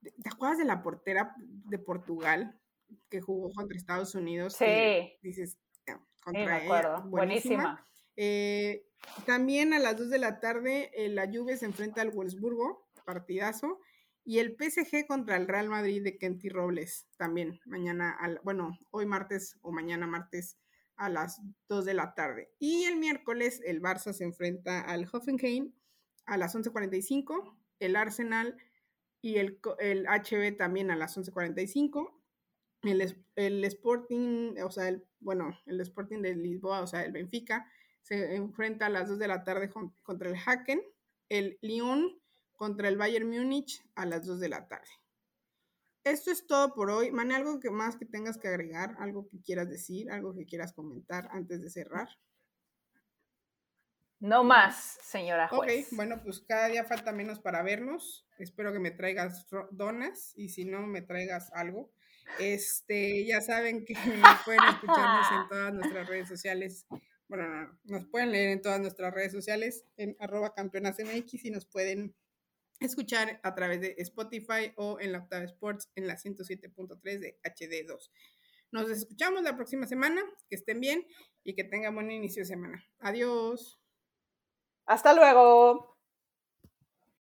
[0.00, 2.58] de- ¿Te acuerdas de la portera de Portugal
[3.08, 4.54] que jugó contra Estados Unidos?
[4.54, 5.12] Sí.
[5.22, 7.02] dices, "Ah, Sí, contra me ella, acuerdo.
[7.10, 7.86] Buenísima.
[8.16, 8.86] eh,
[9.26, 13.80] también a las 2 de la tarde eh, la Juve se enfrenta al Wolfsburgo, partidazo.
[14.24, 19.04] Y el PSG contra el Real Madrid de Kenty Robles, también mañana, al, bueno, hoy
[19.04, 20.56] martes o mañana martes
[20.96, 22.50] a las 2 de la tarde.
[22.58, 25.74] Y el miércoles el Barça se enfrenta al Hoffenheim
[26.24, 28.56] a las 11.45, el Arsenal
[29.20, 32.10] y el, el HB también a las 11.45.
[32.82, 37.66] El, el Sporting, o sea, el, bueno, el Sporting de Lisboa, o sea, el Benfica,
[38.02, 39.70] se enfrenta a las 2 de la tarde
[40.02, 40.82] contra el Haken.
[41.30, 42.20] El Lyon
[42.64, 44.88] contra el Bayern Múnich a las 2 de la tarde.
[46.02, 47.10] Esto es todo por hoy.
[47.10, 48.96] Mane, ¿algo que más que tengas que agregar?
[49.00, 50.10] ¿Algo que quieras decir?
[50.10, 52.08] ¿Algo que quieras comentar antes de cerrar?
[54.18, 55.88] No más, señora Ok, juez.
[55.90, 58.26] bueno, pues cada día falta menos para vernos.
[58.38, 61.92] Espero que me traigas donas y si no, me traigas algo.
[62.38, 63.92] Este, ya saben que
[64.46, 66.86] pueden escucharnos en todas nuestras redes sociales.
[67.28, 71.50] Bueno, no, no, nos pueden leer en todas nuestras redes sociales en arroba campeonasmx y
[71.50, 72.14] nos pueden
[72.80, 78.10] escuchar a través de Spotify o en la Octava Sports en la 107.3 de HD2.
[78.74, 80.20] Nos escuchamos la próxima semana.
[80.48, 81.06] Que estén bien
[81.44, 82.84] y que tengan buen inicio de semana.
[82.98, 83.80] Adiós.
[84.86, 85.93] Hasta luego.